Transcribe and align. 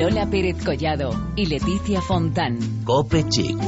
Lola 0.00 0.30
Pérez 0.30 0.64
Collado 0.64 1.10
y 1.36 1.44
Leticia 1.44 2.00
Fontán. 2.00 2.58
Cope 2.84 3.22
Chic. 3.28 3.58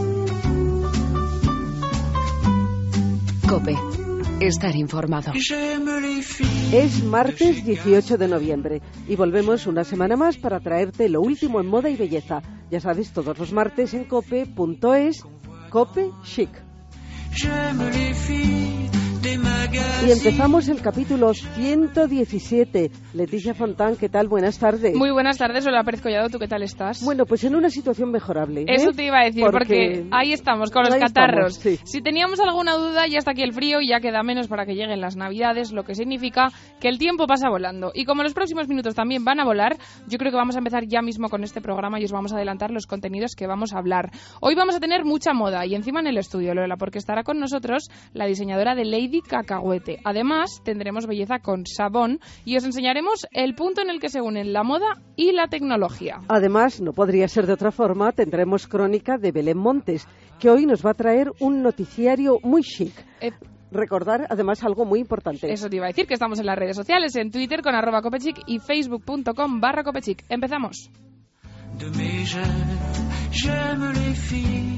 Cope. 3.47 3.77
Estar 4.41 4.75
informado. 4.75 5.31
Es 6.73 7.05
martes 7.05 7.67
18 7.67 8.17
de 8.17 8.29
noviembre 8.29 8.81
y 9.07 9.15
volvemos 9.15 9.67
una 9.67 9.85
semana 9.85 10.17
más 10.17 10.39
para 10.39 10.61
traerte 10.61 11.11
lo 11.11 11.21
último 11.21 11.61
en 11.61 11.67
moda 11.67 11.91
y 11.91 11.97
belleza. 11.97 12.41
Ya 12.71 12.81
sabes, 12.81 13.13
todos 13.13 13.39
los 13.39 13.53
martes 13.53 13.93
en 13.93 14.05
cope.es, 14.05 15.27
Cope 15.69 16.13
Chic. 16.23 16.49
Y 19.25 20.11
empezamos 20.11 20.69
el 20.69 20.83
capítulo 20.83 21.33
117. 21.33 22.91
Leticia 23.15 23.55
Fontán, 23.55 23.95
¿qué 23.95 24.09
tal? 24.09 24.27
Buenas 24.27 24.59
tardes. 24.59 24.97
Muy 24.97 25.13
buenas 25.13 25.39
tardes, 25.39 25.65
hola 25.65 25.85
Pérez 25.85 26.03
Collado, 26.03 26.29
¿tú 26.29 26.41
qué 26.41 26.49
tal 26.49 26.65
estás? 26.65 27.05
Bueno, 27.05 27.25
pues 27.25 27.45
en 27.45 27.55
una 27.55 27.71
situación 27.71 28.11
mejorable. 28.11 28.63
¿eh? 28.63 28.67
Eso 28.67 28.91
te 28.91 29.05
iba 29.05 29.21
a 29.21 29.25
decir, 29.25 29.45
porque, 29.49 30.07
ahí 30.11 30.33
estamos, 30.33 30.73
con 30.73 30.83
los 30.83 30.97
catarros. 30.97 31.57
estamos, 31.57 31.79
sí. 31.79 31.79
Si 31.85 32.03
teníamos 32.03 32.41
alguna 32.41 32.75
duda, 32.75 33.07
ya 33.07 33.19
está 33.19 33.31
aquí 33.31 33.43
el 33.43 33.53
frío 33.53 33.81
y 33.81 33.91
ya 33.91 34.01
queda 34.01 34.25
menos 34.25 34.49
para 34.49 34.67
que 34.67 34.75
lleguen 34.75 35.01
las 35.01 35.17
navidades, 35.17 35.71
lo 35.71 35.85
que 35.85 35.95
significa 35.95 36.49
que 36.81 36.89
el 36.89 36.99
tiempo 36.99 37.29
pasa 37.29 37.49
volando. 37.49 37.93
Y 37.95 38.05
como 38.05 38.25
los 38.25 38.35
próximos 38.35 38.67
minutos 38.67 38.97
también 38.97 39.25
van 39.25 39.39
a 39.39 39.45
volar, 39.45 39.77
yo 40.09 40.19
creo 40.19 40.33
que 40.33 40.37
vamos 40.37 40.57
a 40.57 40.59
empezar 40.59 40.89
ya 40.89 41.01
mismo 41.01 41.29
con 41.29 41.45
este 41.45 41.61
programa 41.61 42.01
y 42.01 42.05
os 42.05 42.13
vamos 42.13 42.33
a 42.33 42.37
adelantar 42.37 42.73
los 42.73 42.87
contenidos 42.87 43.37
que 43.37 43.47
vamos 43.47 43.73
a 43.73 43.79
hablar. 43.79 44.11
Hoy 44.41 44.57
vamos 44.57 44.75
a 44.75 44.81
tener 44.81 45.05
mucha 45.05 45.33
moda 45.33 45.65
y 45.65 45.77
encima 45.77 46.01
en 46.01 46.09
el 46.09 46.19
estudio, 46.19 46.55
Lola, 46.55 46.77
porque 46.77 46.99
estará 46.99 47.23
con 47.23 47.39
nosotros 47.39 47.89
la 48.15 48.27
diseñadora 48.27 48.75
de 48.75 48.85
Lady 48.85 49.12
Cacahuete. 49.21 50.01
Además, 50.05 50.63
tendremos 50.65 51.07
belleza 51.07 51.41
con 51.41 51.67
Sabón 51.67 52.21
y 52.45 52.57
os 52.57 52.65
enseñaremos 52.65 53.27
el 53.33 53.55
punto 53.55 53.83
en 53.83 53.91
el 53.91 54.01
que 54.01 54.09
se 54.09 54.21
unen 54.21 54.53
la 54.53 54.63
moda 54.63 55.03
y 55.17 55.33
la 55.33 55.49
tecnología. 55.49 56.21
Además, 56.29 56.81
no 56.81 56.93
podría 56.93 57.29
ser 57.29 57.47
de 57.47 57.53
otra 57.53 57.71
forma, 57.71 58.13
tendremos 58.13 58.67
crónica 58.67 59.19
de 59.19 59.33
Belén 59.33 59.59
Montes, 59.59 60.09
que 60.41 60.51
hoy 60.51 60.67
nos 60.67 60.85
va 60.85 60.91
a 60.91 60.95
traer 60.95 61.31
un 61.41 61.63
noticiario 61.63 62.39
muy 62.43 62.63
chic. 62.63 62.95
Eh, 63.21 63.33
Recordar, 63.73 64.27
además, 64.29 64.63
algo 64.65 64.85
muy 64.85 65.01
importante. 65.01 65.51
Eso 65.51 65.71
te 65.71 65.77
iba 65.77 65.87
a 65.87 65.89
decir, 65.89 66.07
que 66.07 66.15
estamos 66.15 66.39
en 66.39 66.47
las 66.47 66.59
redes 66.59 66.77
sociales, 66.77 67.17
en 67.17 67.31
Twitter 67.31 67.63
con 67.63 67.75
arroba 67.75 68.03
copechic 68.03 68.43
y 68.47 68.59
facebook.com 68.59 69.61
barra 69.61 69.83
copechic. 69.83 70.25
Empezamos. 70.29 70.91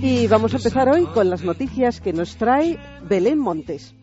Y 0.01 0.27
vamos 0.29 0.55
a 0.55 0.57
empezar 0.57 0.89
hoy 0.89 1.07
con 1.07 1.29
las 1.29 1.43
noticias 1.43 2.01
que 2.01 2.13
nos 2.13 2.37
trae 2.37 2.79
Belén 3.09 3.39
Montes. 3.39 3.95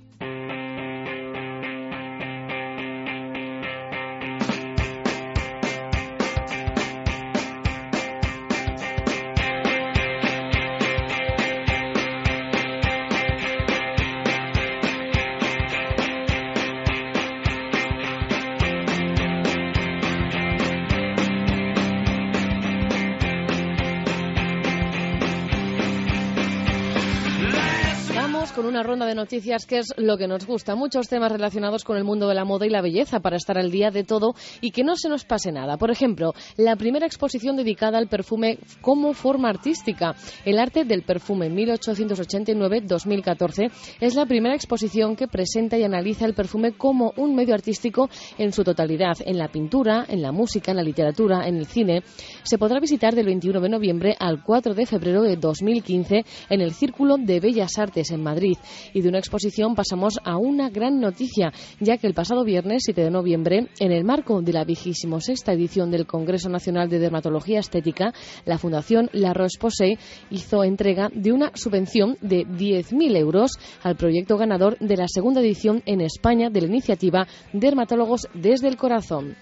Ronda 28.92 29.06
de 29.06 29.16
noticias 29.16 29.66
que 29.66 29.78
es 29.78 29.94
lo 29.95 30.17
que 30.17 30.28
nos 30.28 30.45
gusta. 30.45 30.75
Muchos 30.75 31.08
temas 31.08 31.31
relacionados 31.31 31.86
con 31.86 31.95
el 31.95 32.03
mundo 32.03 32.28
de 32.28 32.36
la 32.36 32.44
moda 32.44 32.66
y 32.66 32.70
la 32.70 32.81
belleza 32.81 33.22
para 33.22 33.38
estar 33.38 33.58
al 33.58 33.72
día 33.72 33.89
de 33.89 34.03
todo 34.03 34.36
y 34.59 34.72
que 34.72 34.83
no 34.83 34.98
se 34.98 35.08
nos 35.08 35.23
pase 35.23 35.53
nada. 35.53 35.78
Por 35.78 35.92
ejemplo, 35.92 36.33
la 36.58 36.75
primera 36.75 37.06
exposición 37.06 37.56
dedicada 37.56 37.98
al 37.98 38.09
perfume 38.09 38.60
como 38.82 39.14
forma 39.14 39.48
artística. 39.48 40.14
El 40.43 40.60
arte 40.60 40.83
del 40.83 41.04
perfume 41.04 41.49
1889-2014 41.52 43.71
es 44.02 44.16
la 44.16 44.26
primera 44.26 44.55
exposición 44.55 45.16
que 45.16 45.30
presenta 45.30 45.77
y 45.77 45.83
analiza 45.83 46.26
el 46.26 46.33
perfume 46.33 46.73
como 46.73 47.14
un 47.16 47.33
medio 47.33 47.54
artístico 47.54 48.10
en 48.37 48.52
su 48.52 48.66
totalidad, 48.66 49.16
en 49.26 49.37
la 49.37 49.48
pintura, 49.48 50.05
en 50.10 50.21
la 50.21 50.33
música, 50.33 50.71
en 50.71 50.77
la 50.77 50.83
literatura, 50.83 51.48
en 51.48 51.55
el 51.55 51.66
cine. 51.66 52.04
Se 52.43 52.58
podrá 52.58 52.82
visitar 52.82 53.16
del 53.16 53.27
21 53.27 53.61
de 53.61 53.70
noviembre 53.70 54.17
al 54.20 54.43
4 54.43 54.73
de 54.73 54.86
febrero 54.86 55.21
de 55.21 55.37
2015 55.37 56.26
en 56.49 56.60
el 56.60 56.73
Círculo 56.73 57.16
de 57.17 57.39
Bellas 57.39 57.77
Artes 57.77 58.11
en 58.11 58.21
Madrid. 58.21 58.58
Y 58.93 59.02
de 59.02 59.09
una 59.09 59.19
exposición 59.19 59.75
pasamos 59.75 60.19
a 60.23 60.37
una 60.37 60.69
gran 60.69 60.99
noticia, 60.99 61.52
ya 61.80 61.97
que 61.97 62.08
el 62.08 62.14
pasado 62.14 62.43
viernes 62.43 62.83
7 62.86 63.03
de 63.03 63.11
noviembre, 63.11 63.67
en 63.80 63.92
el 63.92 64.03
marco 64.03 64.42
de 64.42 64.53
la 64.53 64.64
vigésimo 64.64 65.19
sexta 65.19 65.53
edición 65.53 65.92
del 65.92 66.05
Congreso 66.05 66.49
Nacional 66.49 66.89
de 66.89 66.99
Dermatología 66.99 67.59
Estética, 67.59 68.14
la 68.45 68.58
Fundación 68.58 69.09
La 69.14 69.33
Roche-Posay 69.33 69.97
hizo 70.30 70.64
entrega 70.64 71.09
de 71.14 71.31
una 71.31 71.52
subvención 71.53 72.17
de 72.21 72.45
10.000 72.45 73.17
euros 73.17 73.52
al 73.83 73.95
proyecto 73.95 74.37
ganador 74.37 74.77
de 74.80 74.98
la 74.98 75.08
segunda 75.08 75.42
edición 75.42 75.81
en 75.86 76.02
España 76.02 76.49
de 76.49 76.61
la 76.61 76.67
iniciativa 76.67 77.27
Dermatólogos 77.53 78.27
desde 78.33 78.67
el 78.67 78.77
Corazón. 78.77 79.36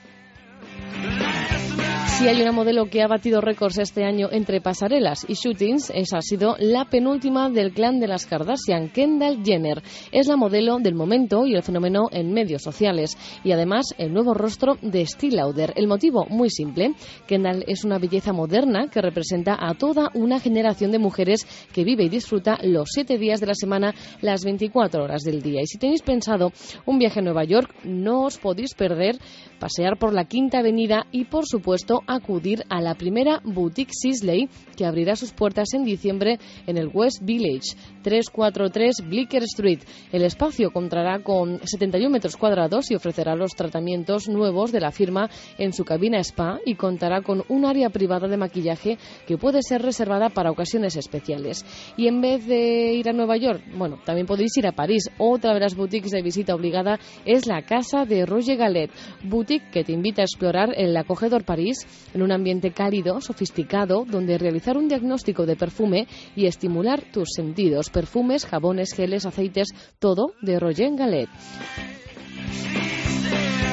Si 2.19 2.27
hay 2.27 2.41
una 2.41 2.51
modelo 2.51 2.87
que 2.87 3.01
ha 3.01 3.07
batido 3.07 3.39
récords 3.39 3.77
este 3.77 4.03
año 4.03 4.27
entre 4.29 4.59
pasarelas 4.59 5.25
y 5.29 5.35
shootings, 5.35 5.89
esa 5.95 6.17
ha 6.17 6.21
sido 6.21 6.57
la 6.59 6.83
penúltima 6.83 7.49
del 7.49 7.71
clan 7.71 8.01
de 8.01 8.09
las 8.09 8.25
Kardashian, 8.25 8.89
Kendall 8.89 9.41
Jenner. 9.41 9.81
Es 10.11 10.27
la 10.27 10.35
modelo 10.35 10.79
del 10.79 10.95
momento 10.95 11.45
y 11.45 11.55
el 11.55 11.63
fenómeno 11.63 12.09
en 12.11 12.33
medios 12.33 12.61
sociales. 12.61 13.17
Y 13.45 13.53
además, 13.53 13.95
el 13.97 14.11
nuevo 14.11 14.33
rostro 14.33 14.77
de 14.81 15.05
Steve 15.05 15.37
Lauder. 15.37 15.71
El 15.77 15.87
motivo, 15.87 16.25
muy 16.29 16.49
simple. 16.49 16.93
Kendall 17.25 17.63
es 17.69 17.85
una 17.85 17.99
belleza 17.99 18.33
moderna 18.33 18.89
que 18.89 19.01
representa 19.01 19.55
a 19.57 19.75
toda 19.75 20.09
una 20.13 20.41
generación 20.41 20.91
de 20.91 20.99
mujeres 20.99 21.47
que 21.71 21.85
vive 21.85 22.03
y 22.03 22.09
disfruta 22.09 22.59
los 22.63 22.89
siete 22.91 23.17
días 23.17 23.39
de 23.39 23.47
la 23.47 23.55
semana, 23.55 23.95
las 24.19 24.43
24 24.43 25.01
horas 25.01 25.21
del 25.21 25.41
día. 25.41 25.61
Y 25.61 25.67
si 25.67 25.77
tenéis 25.77 26.01
pensado 26.01 26.51
un 26.85 26.99
viaje 26.99 27.21
a 27.21 27.23
Nueva 27.23 27.45
York, 27.45 27.73
no 27.85 28.23
os 28.25 28.37
podéis 28.37 28.73
perder 28.73 29.17
pasear 29.57 29.97
por 29.97 30.13
la 30.13 30.25
Quinta 30.25 30.59
Avenida 30.59 31.05
y, 31.13 31.23
por 31.23 31.45
supuesto, 31.45 32.01
acudir 32.09 32.63
a 32.69 32.81
la 32.81 32.95
primera 32.95 33.39
boutique 33.43 33.91
Sisley 33.93 34.49
que 34.75 34.85
abrirá 34.85 35.15
sus 35.15 35.31
puertas 35.31 35.73
en 35.73 35.85
diciembre 35.85 36.39
en 36.65 36.77
el 36.77 36.89
West 36.91 37.21
Village, 37.21 37.75
343 38.01 39.07
Bleecker 39.07 39.43
Street. 39.43 39.79
El 40.11 40.23
espacio 40.23 40.71
contará 40.71 41.21
con 41.21 41.59
71 41.63 42.09
metros 42.09 42.35
cuadrados 42.35 42.89
y 42.89 42.95
ofrecerá 42.95 43.35
los 43.35 43.51
tratamientos 43.51 44.27
nuevos 44.27 44.71
de 44.71 44.79
la 44.79 44.91
firma 44.91 45.29
en 45.57 45.73
su 45.73 45.85
cabina 45.85 46.19
spa 46.19 46.59
y 46.65 46.75
contará 46.75 47.21
con 47.21 47.43
un 47.47 47.65
área 47.65 47.89
privada 47.89 48.27
de 48.27 48.37
maquillaje 48.37 48.97
que 49.27 49.37
puede 49.37 49.61
ser 49.61 49.81
reservada 49.81 50.29
para 50.29 50.51
ocasiones 50.51 50.95
especiales. 50.95 51.65
Y 51.95 52.07
en 52.07 52.21
vez 52.21 52.45
de 52.47 52.93
ir 52.93 53.09
a 53.09 53.13
Nueva 53.13 53.37
York, 53.37 53.61
bueno, 53.77 53.99
también 54.05 54.25
podéis 54.25 54.57
ir 54.57 54.67
a 54.67 54.71
París. 54.71 55.09
Otra 55.17 55.53
de 55.53 55.59
las 55.59 55.75
boutiques 55.75 56.11
de 56.11 56.21
visita 56.21 56.55
obligada 56.55 56.99
es 57.25 57.45
la 57.45 57.61
casa 57.61 58.05
de 58.05 58.25
Roger 58.25 58.57
Gallet, 58.57 58.89
boutique 59.23 59.69
que 59.71 59.83
te 59.83 59.91
invita 59.91 60.21
a 60.21 60.25
explorar 60.25 60.73
el 60.75 60.95
acogedor 60.97 61.43
París 61.43 61.85
en 62.13 62.21
un 62.21 62.31
ambiente 62.31 62.71
cálido, 62.71 63.21
sofisticado, 63.21 64.05
donde 64.05 64.37
realizar 64.37 64.77
un 64.77 64.87
diagnóstico 64.87 65.45
de 65.45 65.55
perfume 65.55 66.07
y 66.35 66.45
estimular 66.45 67.01
tus 67.11 67.29
sentidos. 67.35 67.89
Perfumes, 67.89 68.45
jabones, 68.45 68.93
geles, 68.93 69.25
aceites, 69.25 69.69
todo 69.99 70.33
de 70.41 70.59
Roger 70.59 70.95
Gallet. 70.95 71.29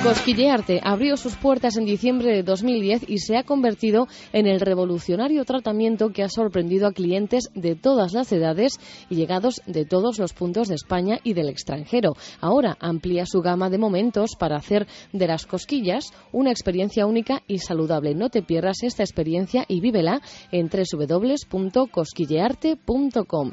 Cosquillearte 0.06 0.81
abrió 0.84 1.17
sus 1.17 1.34
puertas 1.34 1.77
en 1.77 1.84
diciembre 1.84 2.31
de 2.31 2.44
2010 2.44 3.09
y 3.09 3.19
se 3.19 3.37
ha 3.37 3.43
convertido 3.43 4.06
en 4.33 4.47
el 4.47 4.61
revolucionario 4.61 5.44
tratamiento 5.44 6.11
que 6.11 6.22
ha 6.22 6.28
sorprendido 6.28 6.87
a 6.87 6.93
clientes 6.93 7.50
de 7.56 7.75
todas 7.75 8.12
las 8.12 8.31
edades 8.31 8.78
y 9.11 9.16
llegados 9.16 9.61
de 9.66 9.84
todos 9.84 10.21
los 10.21 10.33
puntos 10.33 10.69
de 10.69 10.77
España 10.77 11.19
y 11.25 11.33
del 11.33 11.49
extranjero. 11.49 12.12
Ahora 12.41 12.77
amplía 12.78 13.27
su 13.27 13.42
gama 13.42 13.69
de 13.69 13.78
momentos 13.78 14.36
para 14.39 14.59
hacer 14.59 14.86
de 15.13 15.27
las 15.27 15.45
cosquillas 15.45 16.13
una 16.31 16.53
experiencia 16.53 17.04
única 17.04 17.42
y 17.48 17.59
saludable. 17.59 18.15
No 18.15 18.31
te 18.31 18.42
pierdas 18.42 18.84
esta 18.84 19.03
experiencia 19.03 19.65
y 19.66 19.81
vívela 19.81 20.21
en 20.53 20.71
www.cosquillearte.com. 20.71 23.53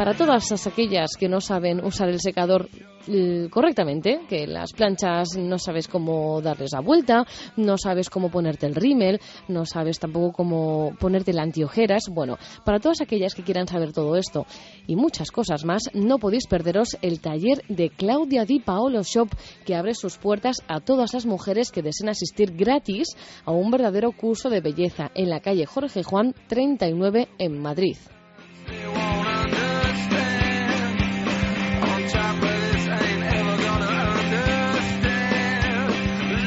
Para 0.00 0.14
todas 0.14 0.66
aquellas 0.66 1.10
que 1.18 1.28
no 1.28 1.42
saben 1.42 1.84
usar 1.84 2.08
el 2.08 2.20
secador 2.20 2.70
eh, 3.06 3.48
correctamente, 3.50 4.22
que 4.30 4.46
las 4.46 4.72
planchas 4.72 5.36
no 5.36 5.58
sabes 5.58 5.88
cómo 5.88 6.40
darles 6.40 6.70
la 6.72 6.80
vuelta, 6.80 7.26
no 7.58 7.76
sabes 7.76 8.08
cómo 8.08 8.30
ponerte 8.30 8.64
el 8.64 8.74
rímel, 8.74 9.20
no 9.48 9.66
sabes 9.66 9.98
tampoco 9.98 10.32
cómo 10.32 10.96
ponerte 10.98 11.34
las 11.34 11.44
antiojeras. 11.44 12.04
Bueno, 12.10 12.38
para 12.64 12.80
todas 12.80 13.02
aquellas 13.02 13.34
que 13.34 13.42
quieran 13.42 13.68
saber 13.68 13.92
todo 13.92 14.16
esto 14.16 14.46
y 14.86 14.96
muchas 14.96 15.30
cosas 15.30 15.66
más, 15.66 15.82
no 15.92 16.16
podéis 16.16 16.46
perderos 16.46 16.96
el 17.02 17.20
taller 17.20 17.62
de 17.68 17.90
Claudia 17.90 18.46
Di 18.46 18.58
Paolo 18.58 19.02
Shop 19.02 19.28
que 19.66 19.74
abre 19.74 19.94
sus 19.94 20.16
puertas 20.16 20.62
a 20.66 20.80
todas 20.80 21.12
las 21.12 21.26
mujeres 21.26 21.70
que 21.70 21.82
deseen 21.82 22.08
asistir 22.08 22.56
gratis 22.56 23.08
a 23.44 23.50
un 23.50 23.70
verdadero 23.70 24.12
curso 24.12 24.48
de 24.48 24.62
belleza 24.62 25.10
en 25.14 25.28
la 25.28 25.40
calle 25.40 25.66
Jorge 25.66 26.02
Juan 26.02 26.34
39 26.48 27.28
en 27.36 27.60
Madrid. 27.60 27.98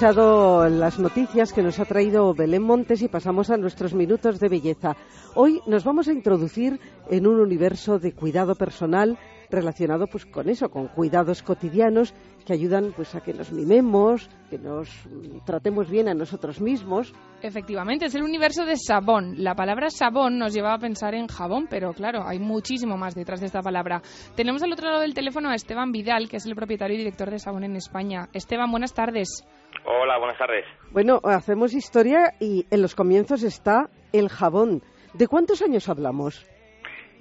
Escuchado 0.00 0.66
las 0.66 0.98
noticias 0.98 1.52
que 1.52 1.62
nos 1.62 1.78
ha 1.78 1.84
traído 1.84 2.32
Belén 2.32 2.62
Montes 2.62 3.02
y 3.02 3.08
pasamos 3.08 3.50
a 3.50 3.58
nuestros 3.58 3.92
minutos 3.92 4.40
de 4.40 4.48
belleza. 4.48 4.96
Hoy 5.34 5.60
nos 5.66 5.84
vamos 5.84 6.08
a 6.08 6.14
introducir 6.14 6.80
en 7.10 7.26
un 7.26 7.38
universo 7.38 7.98
de 7.98 8.14
cuidado 8.14 8.54
personal 8.54 9.18
relacionado 9.50 10.06
pues 10.06 10.24
con 10.24 10.48
eso, 10.48 10.70
con 10.70 10.88
cuidados 10.88 11.42
cotidianos 11.42 12.14
que 12.46 12.54
ayudan 12.54 12.94
pues 12.96 13.14
a 13.14 13.20
que 13.20 13.34
nos 13.34 13.52
mimemos, 13.52 14.30
que 14.48 14.58
nos 14.58 14.88
tratemos 15.44 15.90
bien 15.90 16.08
a 16.08 16.14
nosotros 16.14 16.62
mismos. 16.62 17.12
Efectivamente, 17.42 18.06
es 18.06 18.14
el 18.14 18.22
universo 18.22 18.64
de 18.64 18.76
sabón. 18.76 19.34
La 19.44 19.54
palabra 19.54 19.90
sabón 19.90 20.38
nos 20.38 20.54
lleva 20.54 20.72
a 20.72 20.78
pensar 20.78 21.14
en 21.14 21.26
jabón, 21.26 21.66
pero 21.68 21.92
claro, 21.92 22.26
hay 22.26 22.38
muchísimo 22.38 22.96
más 22.96 23.14
detrás 23.14 23.40
de 23.40 23.46
esta 23.46 23.60
palabra. 23.60 24.00
Tenemos 24.34 24.62
al 24.62 24.72
otro 24.72 24.88
lado 24.88 25.02
del 25.02 25.12
teléfono 25.12 25.50
a 25.50 25.54
Esteban 25.54 25.92
Vidal, 25.92 26.30
que 26.30 26.38
es 26.38 26.46
el 26.46 26.54
propietario 26.54 26.94
y 26.94 27.00
director 27.00 27.30
de 27.30 27.38
Sabón 27.38 27.64
en 27.64 27.76
España. 27.76 28.30
Esteban, 28.32 28.70
buenas 28.70 28.94
tardes. 28.94 29.44
Hola, 29.84 30.18
buenas 30.18 30.38
tardes. 30.38 30.64
Bueno, 30.90 31.20
hacemos 31.24 31.74
historia 31.74 32.34
y 32.40 32.66
en 32.70 32.82
los 32.82 32.94
comienzos 32.94 33.42
está 33.42 33.88
el 34.12 34.28
jabón. 34.28 34.82
¿De 35.14 35.26
cuántos 35.26 35.62
años 35.62 35.88
hablamos? 35.88 36.46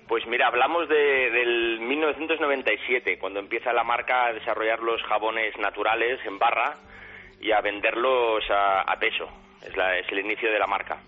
Pues 0.07 0.25
mira, 0.27 0.47
hablamos 0.47 0.89
de, 0.89 1.29
del 1.31 1.79
1997, 1.81 3.19
cuando 3.19 3.39
empieza 3.39 3.71
la 3.71 3.83
marca 3.83 4.25
a 4.25 4.33
desarrollar 4.33 4.79
los 4.79 5.01
jabones 5.03 5.53
naturales 5.59 6.19
en 6.25 6.39
barra 6.39 6.77
y 7.39 7.51
a 7.51 7.61
venderlos 7.61 8.44
a, 8.50 8.95
peso. 9.00 9.25
Es, 9.61 9.75
la, 9.77 10.00
es, 10.00 10.07
el 10.11 10.19
inicio 10.19 10.51
de 10.51 10.57
la 10.57 10.65
marca. 10.65 11.03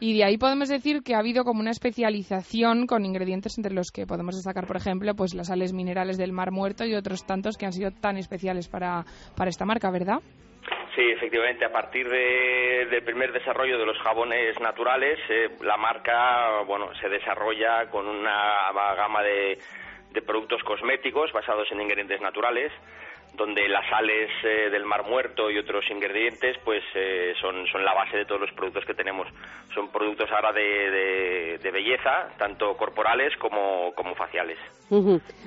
Y 0.00 0.16
de 0.16 0.24
ahí 0.24 0.38
podemos 0.38 0.68
decir 0.68 1.02
que 1.02 1.14
ha 1.14 1.18
habido 1.18 1.44
como 1.44 1.60
una 1.60 1.72
especialización 1.72 2.86
con 2.86 3.04
ingredientes 3.04 3.58
entre 3.58 3.74
los 3.74 3.90
que 3.90 4.06
podemos 4.06 4.36
destacar, 4.36 4.66
por 4.66 4.76
ejemplo, 4.76 5.14
pues 5.14 5.34
las 5.34 5.48
sales 5.48 5.72
minerales 5.74 6.16
del 6.16 6.32
Mar 6.32 6.52
Muerto 6.52 6.86
y 6.86 6.94
otros 6.94 7.26
tantos 7.26 7.58
que 7.58 7.66
han 7.66 7.72
sido 7.72 7.90
tan 7.90 8.16
especiales 8.16 8.68
para, 8.68 9.04
para 9.36 9.50
esta 9.50 9.66
marca, 9.66 9.90
¿verdad? 9.90 10.20
Sí, 10.94 11.00
efectivamente, 11.10 11.64
a 11.64 11.72
partir 11.72 12.06
del 12.06 13.02
primer 13.02 13.32
desarrollo 13.32 13.78
de 13.78 13.86
los 13.86 13.96
jabones 14.00 14.60
naturales, 14.60 15.18
eh, 15.30 15.48
la 15.62 15.78
marca 15.78 16.60
bueno, 16.66 16.94
se 17.00 17.08
desarrolla 17.08 17.88
con 17.88 18.06
una 18.06 18.70
gama 18.94 19.22
de, 19.22 19.58
productos 20.26 20.62
cosméticos 20.64 21.32
basados 21.32 21.66
en 21.72 21.80
ingredientes 21.80 22.20
naturales, 22.20 22.70
donde 23.34 23.66
las 23.68 23.88
sales 23.88 24.28
eh, 24.44 24.68
del 24.68 24.84
mar 24.84 25.06
muerto 25.06 25.50
y 25.50 25.56
otros 25.56 25.82
ingredientes 25.90 26.58
pues 26.62 26.82
eh, 26.94 27.32
son, 27.40 27.66
son 27.68 27.82
la 27.82 27.94
base 27.94 28.18
de 28.18 28.26
todos 28.26 28.42
los 28.42 28.52
productos 28.52 28.84
que 28.84 28.92
tenemos. 28.92 29.26
Son 29.74 29.90
productos 29.90 30.30
ahora 30.30 30.52
de, 30.52 31.58
de, 31.58 31.70
belleza, 31.70 32.28
tanto 32.36 32.76
corporales 32.76 33.34
como, 33.38 33.94
como 33.94 34.14
faciales. 34.14 34.58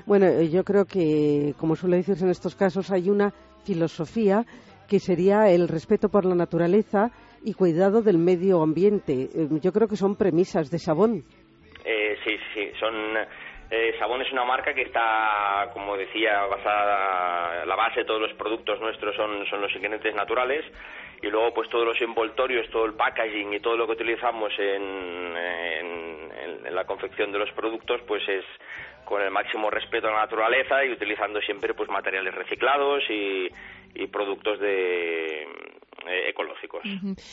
Bueno, 0.08 0.42
yo 0.42 0.64
creo 0.64 0.86
que, 0.86 1.54
como 1.60 1.76
suele 1.76 1.98
decirse 1.98 2.26
en 2.26 2.32
estos 2.32 2.56
casos, 2.56 2.90
hay 2.90 3.12
una 3.12 3.32
filosofía 3.64 4.44
que 4.88 5.00
sería 5.00 5.50
el 5.50 5.68
respeto 5.68 6.10
por 6.10 6.26
la 6.26 6.36
naturaleza 6.36 7.12
y 7.44 7.54
cuidado 7.54 8.02
del 8.02 8.18
medio 8.18 8.62
ambiente. 8.62 9.30
Eh, 9.34 9.48
yo 9.62 9.72
creo 9.72 9.88
que 9.88 9.96
son 9.96 10.16
premisas 10.16 10.70
de 10.72 10.80
Sabón. 10.80 11.24
Eh, 11.84 12.18
sí, 12.24 12.38
sí, 12.54 12.72
son. 12.80 12.94
Eh, 13.70 13.96
Sabón 14.00 14.22
es 14.22 14.32
una 14.32 14.46
marca 14.46 14.74
que 14.74 14.84
está, 14.84 15.70
como 15.74 15.96
decía, 15.96 16.46
basada. 16.46 17.66
La 17.66 17.76
base 17.76 18.02
de 18.02 18.06
todos 18.06 18.22
los 18.22 18.34
productos 18.34 18.80
nuestros 18.82 19.16
son, 19.16 19.46
son 19.48 19.62
los 19.62 19.72
ingredientes 19.76 20.16
naturales 20.16 20.66
y 21.22 21.28
luego, 21.28 21.54
pues 21.54 21.70
todos 21.70 21.86
los 21.86 22.02
envoltorios, 22.02 22.70
todo 22.70 22.86
el 22.86 22.94
packaging 22.94 23.54
y 23.54 23.60
todo 23.60 23.78
lo 23.78 23.86
que 23.86 23.94
utilizamos 23.94 24.52
en, 24.60 25.38
en 26.66 26.76
la 26.76 26.86
confección 26.86 27.32
de 27.32 27.40
los 27.40 27.52
productos, 27.52 28.02
pues 28.08 28.28
es 28.28 28.46
con 29.06 29.22
el 29.22 29.32
máximo 29.32 29.70
respeto 29.70 30.08
a 30.08 30.12
la 30.12 30.20
naturaleza 30.22 30.84
y 30.84 30.92
utilizando 30.92 31.40
siempre 31.42 31.74
pues 31.74 31.90
materiales 31.90 32.34
reciclados 32.34 33.04
y, 33.10 33.48
y 33.96 34.08
productos 34.08 34.60
de 34.60 35.44
eh, 36.08 36.30
ecológicos. 36.30 36.84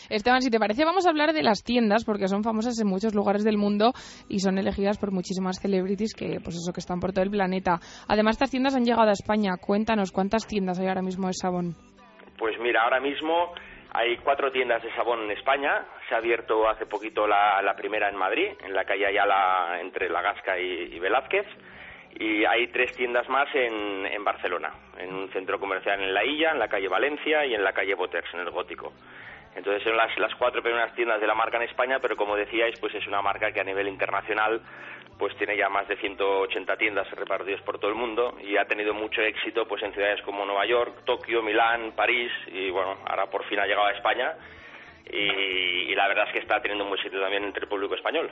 Esteban, 0.09 0.41
si 0.41 0.51
te 0.51 0.59
parece, 0.59 0.85
vamos 0.85 1.07
a 1.07 1.11
hablar 1.11 1.33
de 1.33 1.43
las 1.43 1.63
tiendas 1.63 2.05
porque 2.05 2.29
son 2.29 2.43
famosas 2.43 2.81
en 2.81 2.89
muchos 2.89 3.15
lugares 3.15 3.45
del 3.45 3.59
mundo 3.59 3.93
y 4.29 4.39
son 4.39 4.59
elegidas 4.59 4.99
por 4.99 5.13
muchísimas 5.13 5.61
celebrities 5.61 6.15
que, 6.15 6.39
pues 6.43 6.57
eso, 6.57 6.73
que 6.73 6.81
están 6.81 7.01
por 7.01 7.13
todo 7.13 7.25
el 7.25 7.31
planeta. 7.31 7.79
Además, 8.09 8.37
estas 8.37 8.51
tiendas 8.51 8.75
han 8.75 8.85
llegado 8.85 9.09
a 9.09 9.13
España. 9.13 9.57
Cuéntanos, 9.61 10.13
¿cuántas 10.13 10.47
tiendas 10.47 10.79
hay 10.81 10.89
ahora 10.89 11.03
mismo 11.03 11.27
de 11.27 11.35
Sabón? 11.35 11.75
Pues 12.39 12.59
mira, 12.61 12.83
ahora 12.83 13.01
mismo 13.01 13.53
hay 13.93 14.17
cuatro 14.19 14.51
tiendas 14.51 14.83
de 14.83 14.95
Sabón 14.95 15.25
en 15.25 15.33
España. 15.33 15.85
Se 16.09 16.15
ha 16.15 16.19
abierto 16.19 16.69
hace 16.69 16.87
poquito 16.87 17.27
la, 17.27 17.75
primera 17.77 18.09
en 18.09 18.17
Madrid, 18.17 18.49
en 18.65 18.73
la 18.73 18.85
calle 18.85 19.07
Ayala 19.07 19.79
entre 19.81 20.09
La 20.09 20.23
Gasca 20.23 20.59
y, 20.59 20.99
Velázquez. 20.99 21.47
Y 22.19 22.45
hay 22.45 22.69
tres 22.69 22.95
tiendas 22.95 23.29
más 23.29 23.49
en, 23.55 24.07
en, 24.07 24.25
Barcelona, 24.25 24.73
en 24.99 25.15
un 25.15 25.29
centro 25.31 25.59
comercial 25.59 26.01
en 26.01 26.13
La 26.13 26.25
Illa, 26.25 26.53
en 26.53 26.59
la 26.59 26.69
calle 26.69 26.89
Valencia 26.89 27.45
y 27.47 27.55
en 27.55 27.65
la 27.65 27.73
calle 27.73 27.95
Boters, 27.95 28.33
en 28.35 28.41
el 28.41 28.51
Gótico. 28.51 28.93
Entonces 29.55 29.83
son 29.83 29.97
las, 29.97 30.17
las 30.19 30.35
cuatro 30.37 30.63
primeras 30.63 30.95
tiendas 30.95 31.21
de 31.21 31.27
la 31.27 31.35
marca 31.35 31.57
en 31.57 31.65
España, 31.65 31.99
pero 32.01 32.17
como 32.17 32.37
decíais, 32.37 32.79
pues 32.81 32.95
es 32.95 33.07
una 33.07 33.23
marca 33.23 33.53
que 33.53 33.61
a 33.61 33.65
nivel 33.65 33.89
internacional 33.89 34.63
pues 35.19 35.37
tiene 35.37 35.57
ya 35.57 35.69
más 35.69 35.87
de 35.87 35.97
180 35.97 36.77
tiendas 36.77 37.09
repartidas 37.13 37.61
por 37.63 37.79
todo 37.79 37.91
el 37.91 37.97
mundo 37.97 38.37
y 38.43 38.57
ha 38.57 38.65
tenido 38.65 38.93
mucho 38.95 39.21
éxito 39.21 39.67
pues 39.69 39.83
en 39.83 39.93
ciudades 39.93 40.23
como 40.23 40.45
Nueva 40.45 40.67
York, 40.67 41.05
Tokio, 41.05 41.43
Milán, 41.43 41.93
París 41.93 42.33
y 42.47 42.71
bueno, 42.71 42.97
ahora 43.07 43.27
por 43.27 43.45
fin 43.45 43.61
ha 43.61 43.67
llegado 43.67 43.87
a 43.87 43.93
España 43.93 44.35
y, 45.13 45.95
la 45.95 46.09
verdad 46.09 46.25
es 46.27 46.33
que 46.33 46.39
está 46.41 46.61
teniendo 46.61 46.85
un 46.85 46.91
buen 46.91 47.03
sitio 47.03 47.21
también 47.21 47.45
entre 47.45 47.65
el 47.65 47.69
público 47.69 47.95
español. 47.95 48.31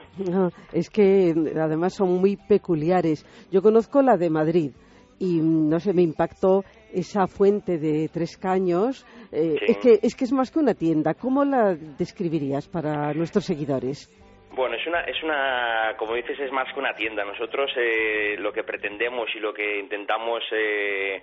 es 0.72 0.88
que 0.88 1.34
además 1.60 1.94
son 1.94 2.20
muy 2.20 2.36
peculiares. 2.36 3.24
Yo 3.52 3.60
conozco 3.60 4.02
la 4.02 4.16
de 4.16 4.30
Madrid 4.30 4.72
y 5.18 5.40
no 5.42 5.78
sé, 5.78 5.92
me 5.92 6.02
impactó 6.02 6.64
esa 6.92 7.26
fuente 7.26 7.78
de 7.78 8.08
tres 8.08 8.38
caños. 8.38 9.04
Eh, 9.30 9.56
es, 9.60 9.78
que, 9.78 9.98
es 10.02 10.16
que 10.16 10.24
es 10.24 10.32
más 10.32 10.50
que 10.50 10.58
una 10.58 10.74
tienda. 10.74 11.14
¿Cómo 11.14 11.44
la 11.44 11.74
describirías 11.74 12.66
para 12.68 13.12
nuestros 13.12 13.44
seguidores? 13.44 14.08
Bueno, 14.52 14.74
es 14.74 14.86
una, 14.86 15.02
es 15.02 15.22
una, 15.22 15.94
como 15.96 16.14
dices, 16.14 16.40
es 16.40 16.50
más 16.50 16.72
que 16.72 16.80
una 16.80 16.94
tienda. 16.94 17.24
Nosotros 17.24 17.70
eh, 17.76 18.36
lo 18.38 18.52
que 18.52 18.64
pretendemos 18.64 19.28
y 19.36 19.38
lo 19.38 19.52
que 19.52 19.78
intentamos 19.78 20.42
eh, 20.52 21.22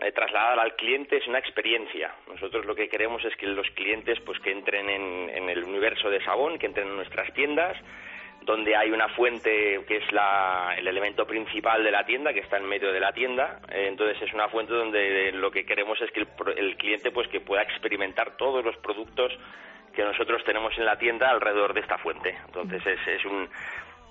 eh, 0.00 0.12
trasladar 0.12 0.60
al 0.60 0.76
cliente 0.76 1.16
es 1.16 1.26
una 1.26 1.38
experiencia. 1.38 2.14
Nosotros 2.28 2.64
lo 2.66 2.74
que 2.74 2.88
queremos 2.88 3.24
es 3.24 3.34
que 3.36 3.46
los 3.46 3.68
clientes, 3.70 4.20
pues, 4.20 4.38
que 4.40 4.52
entren 4.52 4.88
en, 4.88 5.30
en 5.30 5.48
el 5.50 5.64
universo 5.64 6.08
de 6.10 6.22
Sabón, 6.24 6.58
que 6.58 6.66
entren 6.66 6.88
en 6.88 6.96
nuestras 6.96 7.32
tiendas, 7.34 7.76
donde 8.42 8.76
hay 8.76 8.90
una 8.90 9.08
fuente 9.08 9.80
que 9.86 9.96
es 9.96 10.12
la, 10.12 10.74
el 10.78 10.86
elemento 10.86 11.26
principal 11.26 11.82
de 11.82 11.90
la 11.90 12.06
tienda, 12.06 12.32
que 12.32 12.40
está 12.40 12.56
en 12.56 12.66
medio 12.66 12.92
de 12.92 13.00
la 13.00 13.12
tienda. 13.12 13.60
Eh, 13.70 13.86
entonces 13.88 14.22
es 14.22 14.32
una 14.32 14.48
fuente 14.48 14.72
donde 14.72 15.32
lo 15.32 15.50
que 15.50 15.66
queremos 15.66 16.00
es 16.00 16.10
que 16.12 16.20
el, 16.20 16.28
el 16.56 16.76
cliente 16.76 17.10
pues 17.10 17.28
que 17.28 17.40
pueda 17.40 17.62
experimentar 17.62 18.36
todos 18.36 18.64
los 18.64 18.76
productos 18.78 19.36
que 19.94 20.04
nosotros 20.04 20.44
tenemos 20.44 20.76
en 20.78 20.84
la 20.84 20.96
tienda 20.96 21.28
alrededor 21.28 21.74
de 21.74 21.80
esta 21.80 21.98
fuente. 21.98 22.38
Entonces 22.46 22.86
es, 22.86 23.06
es 23.08 23.24
un 23.24 23.48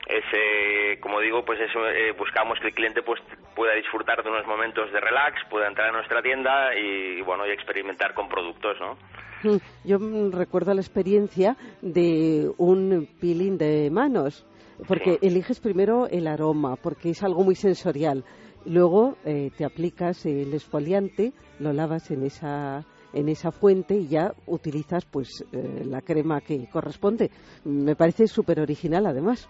es 0.08 0.24
eh, 0.32 1.00
como 1.02 1.20
digo 1.20 1.44
pues 1.44 1.60
eso 1.60 1.86
eh, 1.88 2.14
buscamos 2.18 2.58
que 2.60 2.68
el 2.68 2.74
cliente 2.74 3.02
pues 3.04 3.22
pueda 3.56 3.76
disfrutar 3.76 4.24
de 4.24 4.30
unos 4.30 4.48
momentos 4.48 4.92
de 4.92 5.00
relax, 5.00 5.38
pueda 5.50 5.68
entrar 5.68 5.90
a 5.90 5.92
nuestra 5.92 6.22
tienda 6.22 6.74
y, 6.76 7.22
bueno 7.22 7.46
y 7.46 7.52
experimentar 7.52 8.14
con 8.14 8.30
productos, 8.30 8.78
¿no? 8.80 8.98
Mm, 9.44 9.58
Yo 9.84 10.00
mm, 10.00 10.32
recuerdo 10.32 10.74
la 10.74 10.82
experiencia 10.82 11.58
de 11.82 12.50
un 12.58 13.08
peeling 13.20 13.58
de 13.58 13.90
manos, 13.92 14.46
porque 14.88 15.18
eliges 15.22 15.60
primero 15.60 16.08
el 16.08 16.28
aroma, 16.28 16.76
porque 16.76 17.10
es 17.10 17.24
algo 17.24 17.44
muy 17.44 17.56
sensorial. 17.56 18.24
Luego 18.66 19.18
eh, 19.26 19.52
te 19.58 19.66
aplicas 19.66 20.26
el 20.26 20.54
esfoliante, 20.54 21.34
lo 21.60 21.74
lavas 21.74 22.12
en 22.12 22.24
esa 22.24 22.86
en 23.14 23.30
esa 23.30 23.52
fuente 23.52 23.96
y 23.96 24.08
ya 24.08 24.34
utilizas 24.46 25.06
pues 25.06 25.44
eh, 25.52 25.84
la 25.86 26.02
crema 26.02 26.42
que 26.42 26.68
corresponde. 26.70 27.32
Me 27.64 27.96
parece 27.96 28.28
súper 28.28 28.60
original 28.60 29.06
además. 29.06 29.50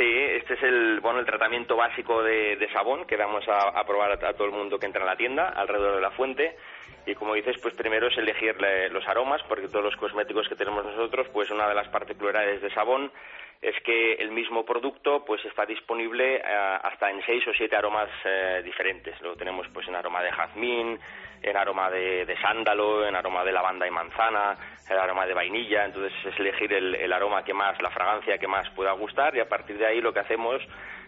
Sí, 0.00 0.16
este 0.16 0.54
es 0.54 0.62
el 0.62 1.00
bueno 1.00 1.18
el 1.18 1.26
tratamiento 1.26 1.76
básico 1.76 2.22
de, 2.22 2.56
de 2.56 2.72
sabón 2.72 3.04
que 3.04 3.18
damos 3.18 3.44
a, 3.46 3.84
probar 3.84 4.12
a, 4.12 4.32
todo 4.32 4.46
el 4.46 4.50
mundo 4.50 4.78
que 4.78 4.86
entra 4.86 5.02
en 5.02 5.06
la 5.06 5.16
tienda 5.16 5.50
alrededor 5.50 5.96
de 5.96 6.00
la 6.00 6.10
fuente. 6.12 6.56
Y 7.04 7.14
como 7.14 7.34
dices 7.34 7.56
pues 7.60 7.74
primero 7.74 8.08
es 8.08 8.16
elegir 8.16 8.56
los 8.92 9.06
aromas 9.06 9.42
porque 9.46 9.68
todos 9.68 9.84
los 9.84 9.96
cosméticos 9.96 10.48
que 10.48 10.56
tenemos 10.56 10.86
nosotros 10.86 11.28
pues 11.34 11.50
una 11.50 11.68
de 11.68 11.74
las 11.74 11.88
particularidades 11.88 12.62
de 12.62 12.72
sabón 12.72 13.12
es 13.60 13.74
que 13.82 14.14
el 14.14 14.30
mismo 14.30 14.64
producto 14.64 15.22
pues 15.26 15.44
está 15.44 15.66
disponible 15.66 16.36
eh, 16.36 16.42
hasta 16.46 17.10
en 17.10 17.20
seis 17.26 17.46
o 17.46 17.52
siete 17.52 17.76
aromas 17.76 18.08
eh, 18.24 18.62
diferentes. 18.64 19.20
Luego 19.20 19.36
tenemos 19.36 19.68
pues 19.68 19.86
en 19.86 19.96
aroma 19.96 20.22
de 20.22 20.32
jazmín 20.32 20.98
en 21.42 21.56
aroma 21.56 21.90
de, 21.90 22.24
de 22.26 22.36
sándalo 22.38 23.06
en 23.06 23.14
aroma 23.16 23.44
de 23.44 23.52
lavanda 23.52 23.86
y 23.86 23.90
manzana 23.90 24.56
el 24.88 24.98
aroma 24.98 25.26
de 25.26 25.34
vainilla 25.34 25.84
entonces 25.84 26.12
es 26.24 26.38
elegir 26.38 26.72
el, 26.72 26.94
el 26.94 27.12
aroma 27.12 27.42
que 27.44 27.54
más 27.54 27.80
la 27.80 27.90
fragancia 27.90 28.38
que 28.38 28.46
más 28.46 28.68
pueda 28.70 28.92
gustar 28.92 29.34
y 29.36 29.40
a 29.40 29.48
partir 29.48 29.78
de 29.78 29.86
ahí 29.86 30.00
lo 30.00 30.12
que 30.12 30.20
hacemos 30.20 30.60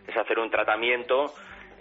es 0.07 0.17
hacer 0.17 0.39
un 0.39 0.51
tratamiento 0.51 1.33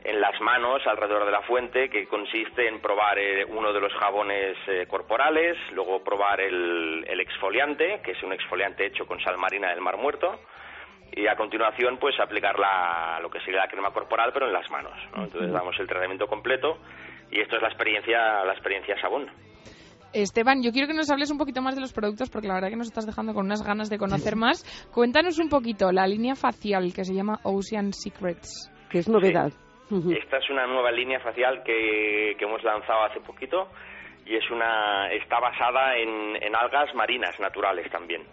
en 0.04 0.20
las 0.20 0.40
manos 0.42 0.82
alrededor 0.88 1.26
de 1.26 1.32
la 1.32 1.42
fuente 1.42 1.90
que 1.90 2.08
consiste 2.08 2.68
en 2.68 2.80
probar 2.80 3.20
eh, 3.20 3.46
uno 3.46 3.72
de 3.72 3.80
los 3.80 3.94
jabones 3.94 4.58
eh, 4.68 4.88
corporales, 4.88 5.58
luego 5.74 6.04
probar 6.04 6.42
el, 6.42 7.06
el 7.08 7.20
exfoliante, 7.20 8.02
que 8.04 8.12
es 8.12 8.24
un 8.24 8.34
exfoliante 8.34 8.86
hecho 8.86 9.06
con 9.06 9.20
sal 9.20 9.38
marina 9.38 9.70
del 9.70 9.82
Mar 9.82 9.98
Muerto, 9.98 10.40
y 11.12 11.28
a 11.28 11.36
continuación 11.36 11.98
pues 11.98 12.20
aplicar 12.20 12.58
la, 12.58 13.20
lo 13.22 13.30
que 13.30 13.42
sería 13.42 13.60
la 13.60 13.68
crema 13.68 13.92
corporal 13.92 14.32
pero 14.34 14.48
en 14.48 14.54
las 14.54 14.70
manos. 14.72 14.94
¿no? 15.16 15.26
Entonces 15.26 15.52
damos 15.52 15.78
el 15.80 15.88
tratamiento 15.88 16.28
completo 16.28 16.80
y 17.32 17.40
esto 17.40 17.56
es 17.56 17.62
la 17.62 17.70
experiencia, 17.70 18.44
la 18.44 18.54
experiencia 18.54 19.00
sabón. 19.02 19.28
Esteban, 20.14 20.62
yo 20.62 20.72
quiero 20.72 20.88
que 20.88 20.94
nos 20.94 21.10
hables 21.10 21.32
un 21.32 21.38
poquito 21.38 21.62
más 21.62 21.76
de 21.76 21.82
los 21.82 21.94
productos 21.94 22.30
porque 22.30 22.48
la 22.48 22.56
verdad 22.56 22.70
que 22.70 22.76
nos 22.76 22.88
estás 22.88 23.06
dejando 23.06 23.34
con 23.34 23.46
unas 23.46 23.66
ganas 23.66 23.90
de 23.90 23.98
conocer 23.98 24.36
más. 24.36 24.64
Cuéntanos 24.94 25.40
un 25.40 25.48
poquito 25.48 25.92
la 25.92 26.06
línea 26.06 26.36
facial 26.36 26.94
que 26.94 27.06
se 27.06 27.14
llama 27.14 27.40
Ocean 27.44 27.94
Secrets. 27.94 28.70
Que 28.90 29.00
es 29.00 29.08
novedad. 29.08 29.52
Esta 29.90 30.38
es 30.38 30.50
una 30.50 30.68
nueva 30.68 30.92
línea 30.92 31.20
facial 31.20 31.64
que, 31.64 32.36
que 32.38 32.46
hemos 32.46 32.64
lanzado 32.64 33.04
hace 33.04 33.20
poquito 33.22 33.70
y 34.26 34.36
es 34.36 34.50
una 34.52 35.12
está 35.12 35.40
basada 35.40 35.98
en, 35.98 36.38
en 36.42 36.56
algas 36.56 36.94
marinas 36.96 37.38
naturales 37.40 37.90
también 37.92 38.24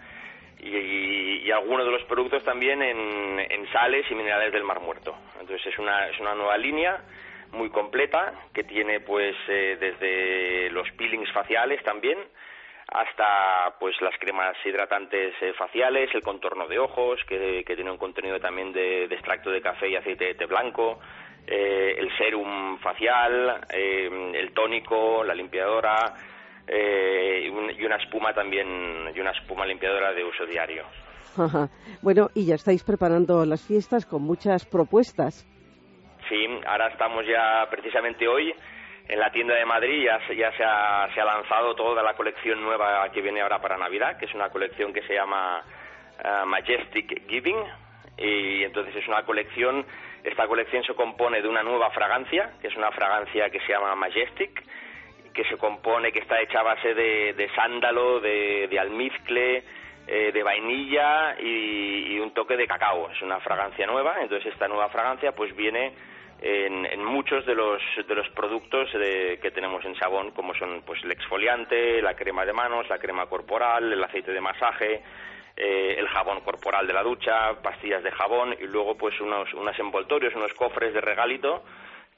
y, 0.60 1.46
y 1.46 1.50
algunos 1.50 1.84
de 1.84 1.92
los 1.92 2.04
productos 2.04 2.44
también 2.44 2.82
en, 2.82 3.40
en 3.40 3.72
sales 3.72 4.04
y 4.10 4.14
minerales 4.14 4.52
del 4.52 4.64
Mar 4.64 4.80
Muerto. 4.80 5.16
Entonces 5.40 5.66
es 5.66 5.78
una, 5.78 6.08
es 6.08 6.18
una 6.20 6.34
nueva 6.34 6.56
línea 6.56 7.00
muy 7.52 7.70
completa 7.70 8.32
que 8.52 8.64
tiene 8.64 9.00
pues 9.00 9.34
eh, 9.48 9.76
desde 9.80 10.70
los 10.70 10.90
peelings 10.92 11.30
faciales 11.32 11.82
también 11.82 12.18
hasta 12.90 13.74
pues 13.78 13.94
las 14.00 14.14
cremas 14.18 14.56
hidratantes 14.64 15.34
eh, 15.42 15.52
faciales, 15.58 16.08
el 16.14 16.22
contorno 16.22 16.66
de 16.66 16.78
ojos 16.78 17.20
que, 17.28 17.62
que 17.66 17.74
tiene 17.74 17.90
un 17.90 17.98
contenido 17.98 18.40
también 18.40 18.72
de, 18.72 19.04
extracto 19.04 19.50
de 19.50 19.60
café 19.60 19.88
y 19.90 19.96
aceite 19.96 20.24
de 20.24 20.34
té 20.34 20.46
blanco, 20.46 20.98
eh, 21.46 21.96
el 21.98 22.08
serum 22.16 22.78
facial, 22.78 23.60
eh, 23.74 24.08
el 24.34 24.52
tónico, 24.54 25.22
la 25.22 25.34
limpiadora 25.34 26.14
y, 26.70 27.48
un- 27.48 27.70
y 27.78 27.84
una 27.84 27.96
espuma 27.96 28.32
también 28.34 29.10
y 29.14 29.20
una 29.20 29.30
espuma 29.32 29.64
limpiadora 29.66 30.12
de 30.12 30.24
uso 30.24 30.44
diario. 30.46 30.84
Bueno, 32.02 32.30
y 32.34 32.46
ya 32.46 32.54
estáis 32.54 32.82
preparando 32.84 33.44
las 33.44 33.66
fiestas 33.66 34.06
con 34.06 34.22
muchas 34.22 34.64
propuestas. 34.66 35.46
Sí, 36.28 36.46
ahora 36.66 36.88
estamos 36.88 37.24
ya 37.26 37.66
precisamente 37.70 38.28
hoy 38.28 38.54
en 39.08 39.18
la 39.18 39.30
tienda 39.30 39.54
de 39.54 39.64
Madrid, 39.64 40.04
ya, 40.04 40.20
ya 40.34 40.52
se, 40.52 40.62
ha, 40.62 41.08
se 41.14 41.20
ha 41.20 41.24
lanzado 41.24 41.74
toda 41.74 42.02
la 42.02 42.12
colección 42.12 42.60
nueva 42.60 43.10
que 43.10 43.22
viene 43.22 43.40
ahora 43.40 43.58
para 43.58 43.78
Navidad, 43.78 44.18
que 44.18 44.26
es 44.26 44.34
una 44.34 44.50
colección 44.50 44.92
que 44.92 45.00
se 45.02 45.14
llama 45.14 45.64
eh, 46.22 46.44
Majestic 46.44 47.26
Giving, 47.26 47.64
y 48.18 48.64
entonces 48.64 48.94
es 48.96 49.08
una 49.08 49.22
colección, 49.24 49.86
esta 50.22 50.46
colección 50.46 50.84
se 50.84 50.94
compone 50.94 51.40
de 51.40 51.48
una 51.48 51.62
nueva 51.62 51.90
fragancia, 51.90 52.50
que 52.60 52.68
es 52.68 52.76
una 52.76 52.90
fragancia 52.90 53.48
que 53.48 53.60
se 53.60 53.72
llama 53.72 53.94
Majestic, 53.94 54.62
que 55.32 55.44
se 55.44 55.56
compone, 55.56 56.12
que 56.12 56.18
está 56.18 56.38
hecha 56.42 56.60
a 56.60 56.64
base 56.64 56.92
de, 56.92 57.32
de 57.32 57.48
sándalo, 57.54 58.20
de, 58.20 58.78
almizcle, 58.78 59.62
eh, 60.06 60.32
de 60.32 60.42
vainilla 60.42 61.40
y 61.40 62.18
un 62.18 62.34
toque 62.34 62.56
de 62.56 62.66
cacao. 62.66 63.08
Es 63.10 63.22
una 63.22 63.40
fragancia 63.40 63.86
nueva, 63.86 64.16
entonces 64.20 64.52
esta 64.52 64.68
nueva 64.68 64.88
fragancia 64.88 65.32
pues 65.32 65.54
viene 65.56 65.92
en, 66.40 66.86
en 66.86 67.04
muchos 67.04 67.44
de 67.46 67.54
los, 67.54 67.82
de 68.06 68.14
los 68.14 68.28
productos 68.30 68.92
de- 68.92 69.38
que 69.42 69.50
tenemos 69.50 69.84
en 69.84 69.94
Sabón, 69.96 70.30
como 70.32 70.54
son 70.54 70.82
pues 70.86 71.02
el 71.04 71.10
exfoliante, 71.12 72.00
la 72.02 72.14
crema 72.14 72.44
de 72.46 72.52
manos, 72.52 72.88
la 72.88 72.98
crema 72.98 73.26
corporal, 73.26 73.92
el 73.92 74.02
aceite 74.04 74.32
de 74.32 74.40
masaje, 74.40 75.02
eh, 75.56 75.96
el 75.98 76.06
jabón 76.08 76.40
corporal 76.42 76.86
de 76.86 76.92
la 76.92 77.02
ducha, 77.02 77.60
pastillas 77.62 78.02
de 78.04 78.12
jabón 78.12 78.54
y 78.60 78.64
luego 78.66 78.96
pues 78.96 79.20
unos, 79.20 79.52
unos 79.54 79.76
envoltorios, 79.78 80.34
unos 80.36 80.52
cofres 80.54 80.94
de 80.94 81.00
regalito 81.00 81.64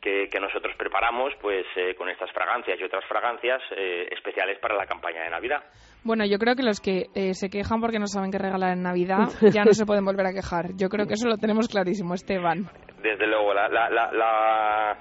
que, 0.01 0.29
que 0.31 0.41
nosotros 0.41 0.75
preparamos 0.77 1.33
pues 1.41 1.67
eh, 1.77 1.95
con 1.95 2.09
estas 2.09 2.31
fragancias 2.33 2.79
y 2.81 2.85
otras 2.85 3.05
fragancias 3.07 3.61
eh, 3.77 4.09
especiales 4.11 4.59
para 4.59 4.75
la 4.75 4.87
campaña 4.87 5.23
de 5.23 5.31
Navidad. 5.31 5.63
Bueno, 6.05 6.25
yo 6.25 6.39
creo 6.39 6.57
que 6.57 6.63
los 6.63 6.81
que 6.81 7.07
eh, 7.15 7.35
se 7.35 7.51
quejan 7.51 7.81
porque 7.81 7.99
no 7.99 8.07
saben 8.07 8.31
qué 8.31 8.39
regalar 8.39 8.73
en 8.73 8.83
Navidad 8.83 9.29
ya 9.53 9.65
no 9.65 9.73
se 9.73 9.85
pueden 9.85 10.05
volver 10.05 10.27
a 10.27 10.33
quejar. 10.33 10.77
Yo 10.77 10.89
creo 10.89 11.07
que 11.07 11.15
eso 11.15 11.29
lo 11.29 11.37
tenemos 11.37 11.69
clarísimo, 11.69 12.15
Esteban. 12.15 12.71
Desde 13.03 13.27
luego, 13.27 13.53
la, 13.53 13.69
la, 13.69 13.91
la, 13.91 14.11
la, 14.13 14.99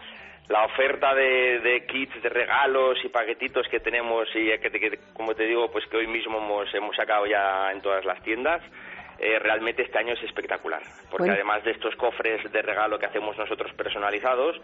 la 0.49 0.65
oferta 0.65 1.13
de, 1.13 1.59
de 1.59 1.85
kits, 1.85 2.21
de 2.21 2.29
regalos 2.29 2.97
y 3.03 3.09
paquetitos 3.09 3.67
que 3.69 3.79
tenemos 3.79 4.27
y 4.35 4.49
que, 4.59 4.69
que, 4.71 4.99
como 5.13 5.33
te 5.33 5.45
digo, 5.45 5.71
pues 5.71 5.85
que 5.87 5.97
hoy 5.97 6.07
mismo 6.07 6.39
hemos, 6.39 6.73
hemos 6.73 6.95
sacado 6.95 7.25
ya 7.25 7.71
en 7.71 7.81
todas 7.81 8.03
las 8.03 8.21
tiendas, 8.23 8.61
eh, 9.19 9.39
realmente 9.39 9.83
este 9.83 9.97
año 9.99 10.13
es 10.13 10.23
espectacular. 10.23 10.81
Porque 11.11 11.23
Bueno. 11.23 11.33
además 11.33 11.63
de 11.63 11.71
estos 11.71 11.95
cofres 11.95 12.51
de 12.51 12.61
regalo 12.61 12.97
que 12.99 13.05
hacemos 13.05 13.37
nosotros 13.37 13.71
personalizados, 13.73 14.55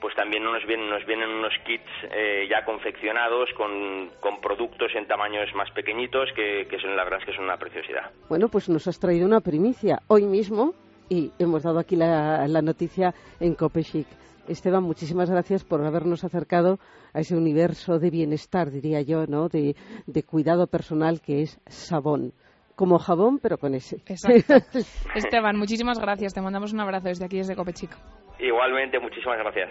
pues 0.00 0.14
también 0.14 0.42
nos 0.42 0.64
vienen, 0.66 0.88
nos 0.88 1.04
vienen 1.06 1.28
unos 1.28 1.52
kits 1.66 1.84
eh, 2.10 2.46
ya 2.50 2.64
confeccionados 2.64 3.50
con, 3.56 4.10
con 4.20 4.40
productos 4.40 4.90
en 4.94 5.06
tamaños 5.06 5.54
más 5.54 5.70
pequeñitos 5.72 6.30
que, 6.34 6.66
que 6.68 6.78
son 6.80 6.96
la 6.96 7.04
verdad 7.04 7.20
es 7.20 7.26
que 7.26 7.34
son 7.34 7.44
una 7.44 7.58
preciosidad. 7.58 8.10
Bueno, 8.28 8.48
pues 8.48 8.68
nos 8.68 8.86
has 8.88 8.98
traído 8.98 9.26
una 9.26 9.40
primicia 9.40 10.00
hoy 10.08 10.24
mismo 10.24 10.74
y 11.08 11.32
hemos 11.38 11.62
dado 11.64 11.78
aquí 11.78 11.96
la, 11.96 12.46
la 12.48 12.62
noticia 12.62 13.12
en 13.40 13.54
Copechic. 13.54 14.06
Esteban, 14.48 14.82
muchísimas 14.82 15.30
gracias 15.30 15.64
por 15.64 15.84
habernos 15.84 16.24
acercado 16.24 16.78
a 17.12 17.20
ese 17.20 17.36
universo 17.36 17.98
de 17.98 18.10
bienestar, 18.10 18.70
diría 18.70 19.02
yo, 19.02 19.26
¿no? 19.26 19.48
De, 19.48 19.76
de 20.06 20.22
cuidado 20.22 20.66
personal 20.66 21.20
que 21.20 21.42
es 21.42 21.60
Sabón. 21.66 22.32
Como 22.80 22.98
jabón, 22.98 23.38
pero 23.42 23.58
con 23.58 23.74
ese. 23.74 23.96
Exacto. 24.06 24.54
Esteban, 25.14 25.58
muchísimas 25.58 25.98
gracias. 25.98 26.32
Te 26.32 26.40
mandamos 26.40 26.72
un 26.72 26.80
abrazo 26.80 27.08
desde 27.08 27.26
aquí, 27.26 27.36
desde 27.36 27.54
Copechic. 27.54 27.90
Igualmente, 28.38 28.98
muchísimas 28.98 29.36
gracias. 29.36 29.68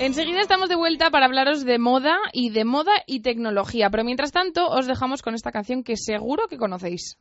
Enseguida 0.00 0.40
estamos 0.40 0.68
de 0.68 0.74
vuelta 0.74 1.10
para 1.10 1.26
hablaros 1.26 1.64
de 1.64 1.78
moda 1.78 2.18
y 2.32 2.50
de 2.50 2.64
moda 2.64 2.90
y 3.06 3.22
tecnología, 3.22 3.88
pero 3.88 4.02
mientras 4.02 4.32
tanto 4.32 4.66
os 4.66 4.88
dejamos 4.88 5.22
con 5.22 5.34
esta 5.34 5.52
canción 5.52 5.84
que 5.84 5.94
seguro 5.96 6.48
que 6.50 6.56
conocéis. 6.56 7.20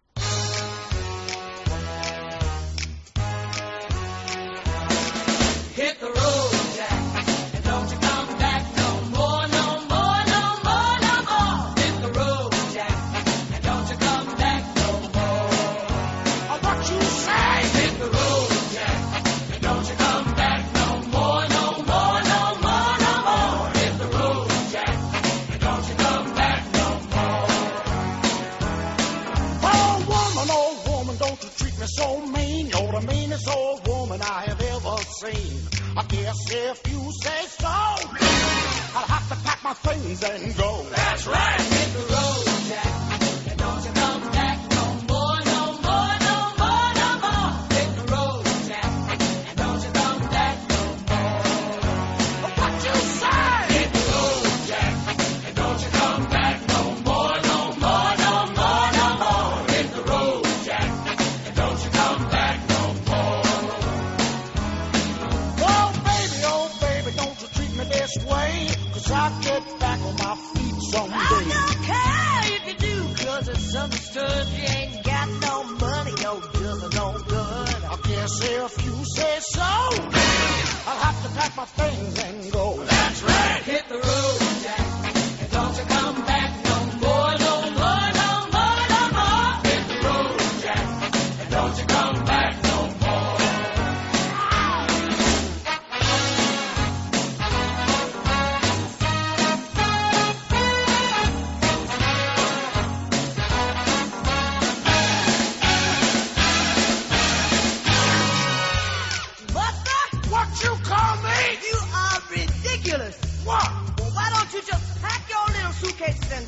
prettiest 33.40 33.58
old 33.58 33.88
woman 33.88 34.22
I 34.22 34.46
have 34.46 34.62
ever 34.62 34.98
seen. 34.98 35.60
I 35.96 36.04
guess 36.04 36.38
if 36.52 36.92
you 36.92 37.12
say 37.22 37.46
so, 37.48 37.68
I'll 37.68 39.06
have 39.06 39.30
to 39.30 39.36
pack 39.44 39.64
my 39.64 39.74
things 39.74 40.24
and 40.24 40.56
go. 40.58 40.86
That's 40.96 41.28
right. 41.28 41.62
Hit 41.62 41.94
the 41.94 42.14
road, 42.14 42.70
Jack. 42.70 42.99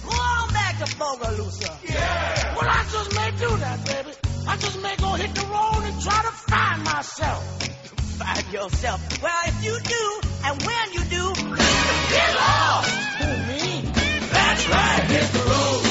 Go 0.03 0.12
on 0.12 0.50
back 0.53 0.77
to 0.79 0.86
Bogalusa? 0.96 1.70
Yeah. 1.89 2.55
Well, 2.55 2.70
I 2.70 2.84
just 2.91 3.15
may 3.15 3.31
do 3.31 3.58
that, 3.58 3.86
baby. 3.86 4.15
I 4.48 4.58
just 4.58 4.81
may 4.81 4.96
go 4.98 5.13
hit 5.13 5.36
the 5.36 5.46
road 5.48 5.84
and 5.86 6.01
try 6.01 6.22
to 6.22 6.31
find 6.51 6.84
myself. 6.84 7.43
Find 8.17 8.53
yourself. 8.53 9.22
Well, 9.22 9.41
if 9.46 9.63
you 9.65 9.79
do, 9.79 10.29
and 10.46 10.62
when 10.63 10.93
you 10.93 11.03
do, 11.05 11.34
Get 12.12 12.36
lost! 12.36 12.89
Who, 13.22 13.29
me? 13.48 13.81
That's 14.31 14.67
right, 14.70 15.03
hit 15.10 15.31
the 15.31 15.39
road, 15.39 15.90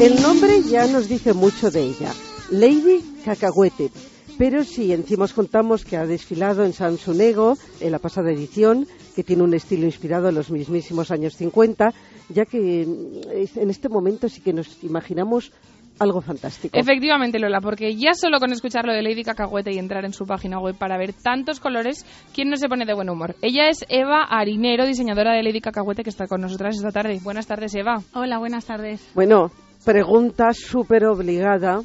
El 0.00 0.22
nombre 0.22 0.62
ya 0.62 0.86
nos 0.86 1.10
dice 1.10 1.34
mucho 1.34 1.70
de 1.70 1.82
ella. 1.82 2.10
Lady 2.50 3.04
Cacahuete. 3.22 3.90
Pero 4.38 4.64
si 4.64 4.94
encima 4.94 5.24
os 5.24 5.34
contamos 5.34 5.84
que 5.84 5.98
ha 5.98 6.06
desfilado 6.06 6.64
en 6.64 6.72
Sansunego 6.72 7.58
en 7.80 7.92
la 7.92 7.98
pasada 7.98 8.32
edición, 8.32 8.86
que 9.14 9.22
tiene 9.22 9.42
un 9.42 9.52
estilo 9.52 9.84
inspirado 9.84 10.30
en 10.30 10.36
los 10.36 10.50
mismísimos 10.50 11.10
años 11.10 11.36
50, 11.36 11.92
ya 12.30 12.46
que 12.46 12.86
mm, 12.86 13.58
en 13.58 13.68
este 13.68 13.90
momento 13.90 14.30
sí 14.30 14.40
que 14.40 14.54
nos 14.54 14.82
imaginamos 14.82 15.52
algo 15.98 16.22
fantástico. 16.22 16.78
Efectivamente, 16.78 17.38
Lola, 17.38 17.60
porque 17.60 17.94
ya 17.94 18.14
solo 18.14 18.38
con 18.40 18.52
escuchar 18.52 18.86
lo 18.86 18.94
de 18.94 19.02
Lady 19.02 19.22
Cacahuete 19.22 19.70
y 19.70 19.78
entrar 19.78 20.06
en 20.06 20.14
su 20.14 20.24
página 20.24 20.58
web 20.58 20.78
para 20.78 20.96
ver 20.96 21.12
tantos 21.12 21.60
colores, 21.60 22.06
¿quién 22.34 22.48
no 22.48 22.56
se 22.56 22.70
pone 22.70 22.86
de 22.86 22.94
buen 22.94 23.10
humor? 23.10 23.36
Ella 23.42 23.68
es 23.68 23.84
Eva 23.90 24.24
Arinero, 24.24 24.86
diseñadora 24.86 25.34
de 25.34 25.42
Lady 25.42 25.60
Cacahuete, 25.60 26.04
que 26.04 26.08
está 26.08 26.26
con 26.26 26.40
nosotras 26.40 26.74
esta 26.74 26.90
tarde. 26.90 27.20
Buenas 27.22 27.46
tardes, 27.46 27.74
Eva. 27.74 27.98
Hola, 28.14 28.38
buenas 28.38 28.64
tardes. 28.64 29.06
Bueno, 29.14 29.50
pregunta 29.84 30.52
súper 30.52 31.04
obligada, 31.04 31.82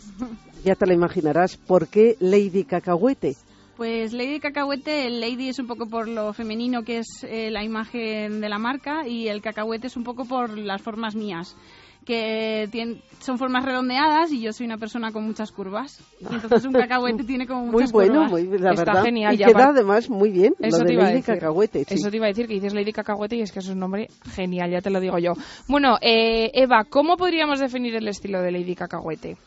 ya 0.64 0.76
te 0.76 0.86
la 0.86 0.94
imaginarás, 0.94 1.58
¿por 1.58 1.88
qué 1.88 2.16
Lady 2.20 2.64
Cacahuete? 2.64 3.36
Pues 3.78 4.14
Lady 4.14 4.40
Cacahuete, 4.40 5.08
el 5.08 5.20
Lady 5.20 5.50
es 5.50 5.60
un 5.60 5.68
poco 5.68 5.88
por 5.88 6.08
lo 6.08 6.32
femenino 6.32 6.84
que 6.84 7.00
es 7.00 7.08
eh, 7.24 7.52
la 7.52 7.64
imagen 7.64 8.40
de 8.40 8.50
la 8.50 8.58
marca 8.58 9.06
y 9.06 9.28
el 9.28 9.42
cacahuete 9.42 9.88
es 9.88 9.98
un 9.98 10.06
poco 10.06 10.24
por 10.24 10.58
las 10.58 10.82
formas 10.82 11.14
mías 11.14 11.58
que 12.06 12.70
tien- 12.72 13.02
son 13.20 13.38
formas 13.40 13.66
redondeadas 13.66 14.32
y 14.32 14.40
yo 14.42 14.54
soy 14.54 14.68
una 14.68 14.78
persona 14.78 15.12
con 15.12 15.26
muchas 15.26 15.52
curvas. 15.52 16.00
Entonces 16.22 16.64
un 16.66 16.72
cacahuete 16.74 17.24
tiene 17.24 17.48
como 17.48 17.64
Muy 17.66 17.72
muchas 17.72 17.92
bueno, 17.92 18.14
curvas. 18.26 18.32
muy 18.32 18.44
la 18.60 18.70
Está 18.72 18.86
verdad. 18.86 19.04
genial, 19.04 19.34
y 19.34 19.38
ya 19.38 19.48
queda 19.48 19.70
además 19.70 20.10
muy 20.10 20.30
bien 20.30 20.54
Eso 20.60 20.78
lo 20.78 20.84
te 20.84 20.88
de 20.90 20.94
iba 20.94 21.04
a 21.04 21.06
Lady 21.08 21.18
decir. 21.18 21.34
Cacahuete. 21.36 21.84
sí. 21.86 21.96
Eso 21.96 22.10
te 22.12 22.18
iba 22.18 22.26
a 22.28 22.30
decir 22.30 22.48
que 22.48 22.54
dices 22.54 22.74
Lady 22.74 22.94
Cacahuete 22.94 23.36
y 23.38 23.42
es 23.42 23.52
que 23.52 23.60
es 23.60 23.68
un 23.68 23.80
nombre 23.80 24.08
genial, 24.34 24.70
ya 24.72 24.82
te 24.82 24.90
lo 24.92 25.00
digo 25.00 25.18
yo. 25.18 25.34
Bueno, 25.68 25.98
eh, 26.02 26.52
Eva, 26.54 26.84
¿cómo 26.88 27.18
podríamos 27.18 27.60
definir 27.60 27.96
el 27.96 28.08
estilo 28.08 28.42
de 28.42 28.52
Lady 28.52 28.76
Cacahuete? 28.76 29.38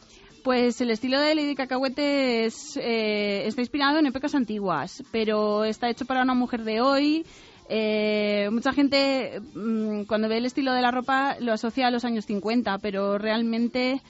Pues 0.45 0.81
el 0.81 0.91
estilo 0.91 1.21
de 1.21 1.35
Lady 1.35 1.55
Cacahuete 1.55 2.47
es, 2.47 2.77
eh, 2.81 3.43
está 3.47 3.61
inspirado 3.61 3.99
en 3.99 4.07
épocas 4.07 4.35
antiguas, 4.35 5.03
pero 5.13 5.65
está 5.65 5.91
hecho 5.91 6.07
para 6.07 6.23
una 6.23 6.35
mujer 6.35 6.65
de 6.65 6.81
hoy. 6.81 7.27
Eh, 7.69 8.49
mucha 8.51 8.73
gente 8.73 9.41
mm, 9.55 10.05
cuando 10.05 10.29
ve 10.29 10.39
el 10.39 10.47
estilo 10.47 10.73
de 10.73 10.83
la 10.83 10.91
ropa 10.91 11.37
lo 11.41 11.53
asocia 11.53 11.87
a 11.87 11.91
los 11.91 12.05
años 12.05 12.25
50, 12.25 12.79
pero 12.79 13.19
realmente 13.19 14.01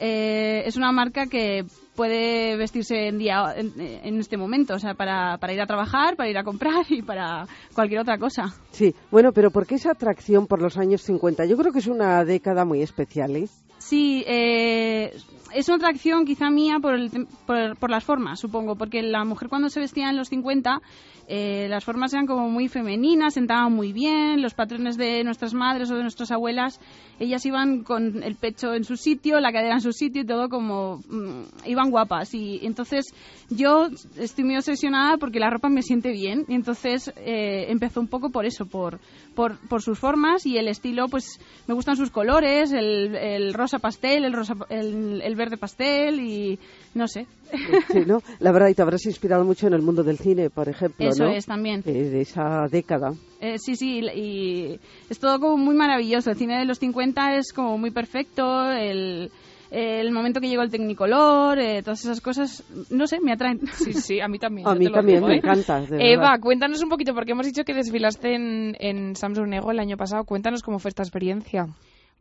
eh, 0.00 0.62
es 0.66 0.76
una 0.76 0.90
marca 0.90 1.26
que 1.26 1.64
puede 1.94 2.56
vestirse 2.56 3.06
en, 3.06 3.18
día, 3.18 3.54
en 3.56 4.18
este 4.18 4.36
momento, 4.36 4.74
o 4.74 4.78
sea, 4.80 4.94
para, 4.94 5.38
para 5.38 5.52
ir 5.52 5.60
a 5.60 5.66
trabajar, 5.66 6.16
para 6.16 6.28
ir 6.28 6.36
a 6.36 6.42
comprar 6.42 6.84
y 6.88 7.02
para 7.02 7.46
cualquier 7.72 8.00
otra 8.00 8.18
cosa. 8.18 8.52
Sí, 8.72 8.94
bueno, 9.12 9.30
pero 9.32 9.52
¿por 9.52 9.66
qué 9.66 9.76
esa 9.76 9.92
atracción 9.92 10.48
por 10.48 10.60
los 10.60 10.76
años 10.76 11.02
50? 11.02 11.44
Yo 11.44 11.56
creo 11.56 11.72
que 11.72 11.78
es 11.78 11.86
una 11.86 12.24
década 12.24 12.64
muy 12.64 12.82
especial, 12.82 13.36
¿eh? 13.36 13.48
Sí, 13.84 14.24
eh, 14.26 15.14
es 15.52 15.68
una 15.68 15.76
atracción 15.76 16.24
quizá 16.24 16.48
mía 16.48 16.78
por, 16.80 16.94
el 16.94 17.10
por, 17.46 17.76
por 17.76 17.90
las 17.90 18.02
formas, 18.02 18.40
supongo, 18.40 18.76
porque 18.76 19.02
la 19.02 19.26
mujer 19.26 19.50
cuando 19.50 19.68
se 19.68 19.78
vestía 19.78 20.08
en 20.08 20.16
los 20.16 20.28
50, 20.30 20.80
eh, 21.26 21.68
las 21.70 21.84
formas 21.84 22.12
eran 22.12 22.26
como 22.26 22.50
muy 22.50 22.68
femeninas, 22.68 23.34
sentaban 23.34 23.72
muy 23.72 23.92
bien, 23.92 24.42
los 24.42 24.52
patrones 24.52 24.96
de 24.96 25.24
nuestras 25.24 25.54
madres 25.54 25.90
o 25.90 25.96
de 25.96 26.02
nuestras 26.02 26.30
abuelas, 26.30 26.80
ellas 27.18 27.46
iban 27.46 27.82
con 27.82 28.22
el 28.22 28.34
pecho 28.34 28.74
en 28.74 28.84
su 28.84 28.96
sitio, 28.96 29.40
la 29.40 29.52
cadera 29.52 29.74
en 29.74 29.80
su 29.80 29.92
sitio 29.92 30.22
y 30.22 30.26
todo 30.26 30.48
como 30.48 31.00
mm, 31.08 31.66
iban 31.66 31.90
guapas. 31.90 32.34
Y 32.34 32.60
entonces 32.62 33.14
yo 33.48 33.88
estoy 34.18 34.44
muy 34.44 34.56
obsesionada 34.56 35.16
porque 35.16 35.40
la 35.40 35.48
ropa 35.48 35.68
me 35.68 35.82
siente 35.82 36.10
bien 36.10 36.44
y 36.48 36.54
entonces 36.54 37.12
eh, 37.16 37.66
empezó 37.68 38.00
un 38.00 38.08
poco 38.08 38.30
por 38.30 38.44
eso, 38.44 38.66
por, 38.66 38.98
por, 39.34 39.56
por 39.68 39.80
sus 39.80 39.98
formas 39.98 40.44
y 40.44 40.58
el 40.58 40.68
estilo, 40.68 41.08
pues 41.08 41.40
me 41.66 41.74
gustan 41.74 41.96
sus 41.96 42.10
colores, 42.10 42.72
el, 42.72 43.14
el 43.14 43.54
rosa 43.54 43.78
pastel, 43.84 44.24
el, 44.24 44.32
rosa, 44.32 44.54
el, 44.70 45.20
el 45.20 45.36
verde 45.36 45.58
pastel 45.58 46.18
y 46.18 46.58
no 46.94 47.06
sé. 47.06 47.26
Sí, 47.92 48.00
¿no? 48.06 48.22
La 48.38 48.50
verdad, 48.50 48.68
y 48.68 48.74
te 48.74 48.80
habrás 48.80 49.04
inspirado 49.04 49.44
mucho 49.44 49.66
en 49.66 49.74
el 49.74 49.82
mundo 49.82 50.02
del 50.02 50.16
cine, 50.16 50.48
por 50.48 50.70
ejemplo, 50.70 51.06
Eso 51.06 51.24
¿no? 51.24 51.30
es 51.30 51.44
también. 51.44 51.82
Eh, 51.84 51.92
de 51.92 52.22
esa 52.22 52.66
década. 52.70 53.12
Eh, 53.42 53.58
sí, 53.58 53.76
sí, 53.76 54.00
y, 54.00 54.80
es 55.10 55.18
todo 55.18 55.38
como 55.38 55.58
muy 55.58 55.74
maravilloso. 55.74 56.30
El 56.30 56.38
cine 56.38 56.58
de 56.58 56.64
los 56.64 56.78
50 56.78 57.36
es 57.36 57.52
como 57.52 57.76
muy 57.76 57.90
perfecto, 57.90 58.72
el, 58.72 59.30
el 59.70 60.10
momento 60.12 60.40
que 60.40 60.48
llegó 60.48 60.62
el 60.62 60.70
Technicolor, 60.70 61.58
eh, 61.58 61.82
todas 61.82 62.02
esas 62.02 62.22
cosas, 62.22 62.64
no 62.90 63.06
sé, 63.06 63.20
me 63.20 63.32
atraen. 63.32 63.60
Sí, 63.66 63.92
sí, 63.92 64.20
a 64.20 64.28
mí 64.28 64.38
también. 64.38 64.66
A 64.66 64.74
mí 64.74 64.90
también 64.90 65.18
digo, 65.18 65.28
me 65.28 65.34
¿eh? 65.34 65.38
encanta, 65.44 65.82
de 65.82 66.12
Eva, 66.12 66.30
verdad. 66.30 66.40
cuéntanos 66.40 66.82
un 66.82 66.88
poquito, 66.88 67.12
porque 67.12 67.32
hemos 67.32 67.44
dicho 67.44 67.64
que 67.64 67.74
desfilaste 67.74 68.34
en, 68.34 68.76
en 68.80 69.14
Samsung 69.14 69.48
Nego 69.48 69.70
el 69.70 69.78
año 69.78 69.98
pasado. 69.98 70.24
Cuéntanos 70.24 70.62
cómo 70.62 70.78
fue 70.78 70.88
esta 70.88 71.02
experiencia. 71.02 71.66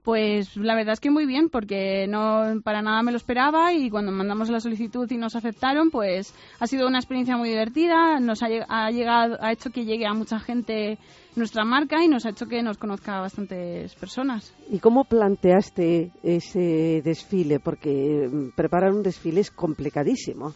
Pues 0.03 0.57
la 0.57 0.75
verdad 0.75 0.93
es 0.93 0.99
que 0.99 1.09
muy 1.09 1.25
bien, 1.25 1.47
porque 1.49 2.07
no 2.09 2.61
para 2.61 2.81
nada 2.81 3.01
me 3.03 3.11
lo 3.11 3.17
esperaba 3.17 3.71
y 3.71 3.89
cuando 3.89 4.11
mandamos 4.11 4.49
la 4.49 4.59
solicitud 4.59 5.09
y 5.09 5.17
nos 5.17 5.35
aceptaron, 5.37 5.91
pues 5.91 6.35
ha 6.59 6.67
sido 6.67 6.87
una 6.87 6.99
experiencia 6.99 7.37
muy 7.37 7.49
divertida, 7.49 8.19
nos 8.19 8.43
ha, 8.43 8.47
ha 8.67 8.91
llegado, 8.91 9.37
ha 9.39 9.53
hecho 9.53 9.69
que 9.69 9.85
llegue 9.85 10.05
a 10.05 10.13
mucha 10.13 10.39
gente 10.39 10.97
nuestra 11.37 11.63
marca 11.63 12.03
y 12.03 12.09
nos 12.09 12.25
ha 12.25 12.31
hecho 12.31 12.47
que 12.47 12.61
nos 12.61 12.77
conozca 12.77 13.17
a 13.17 13.21
bastantes 13.21 13.95
personas. 13.95 14.53
¿Y 14.69 14.79
cómo 14.79 15.05
planteaste 15.05 16.11
ese 16.21 17.01
desfile? 17.01 17.61
Porque 17.61 18.29
mm, 18.29 18.49
preparar 18.57 18.91
un 18.91 19.03
desfile 19.03 19.39
es 19.39 19.51
complicadísimo. 19.51 20.53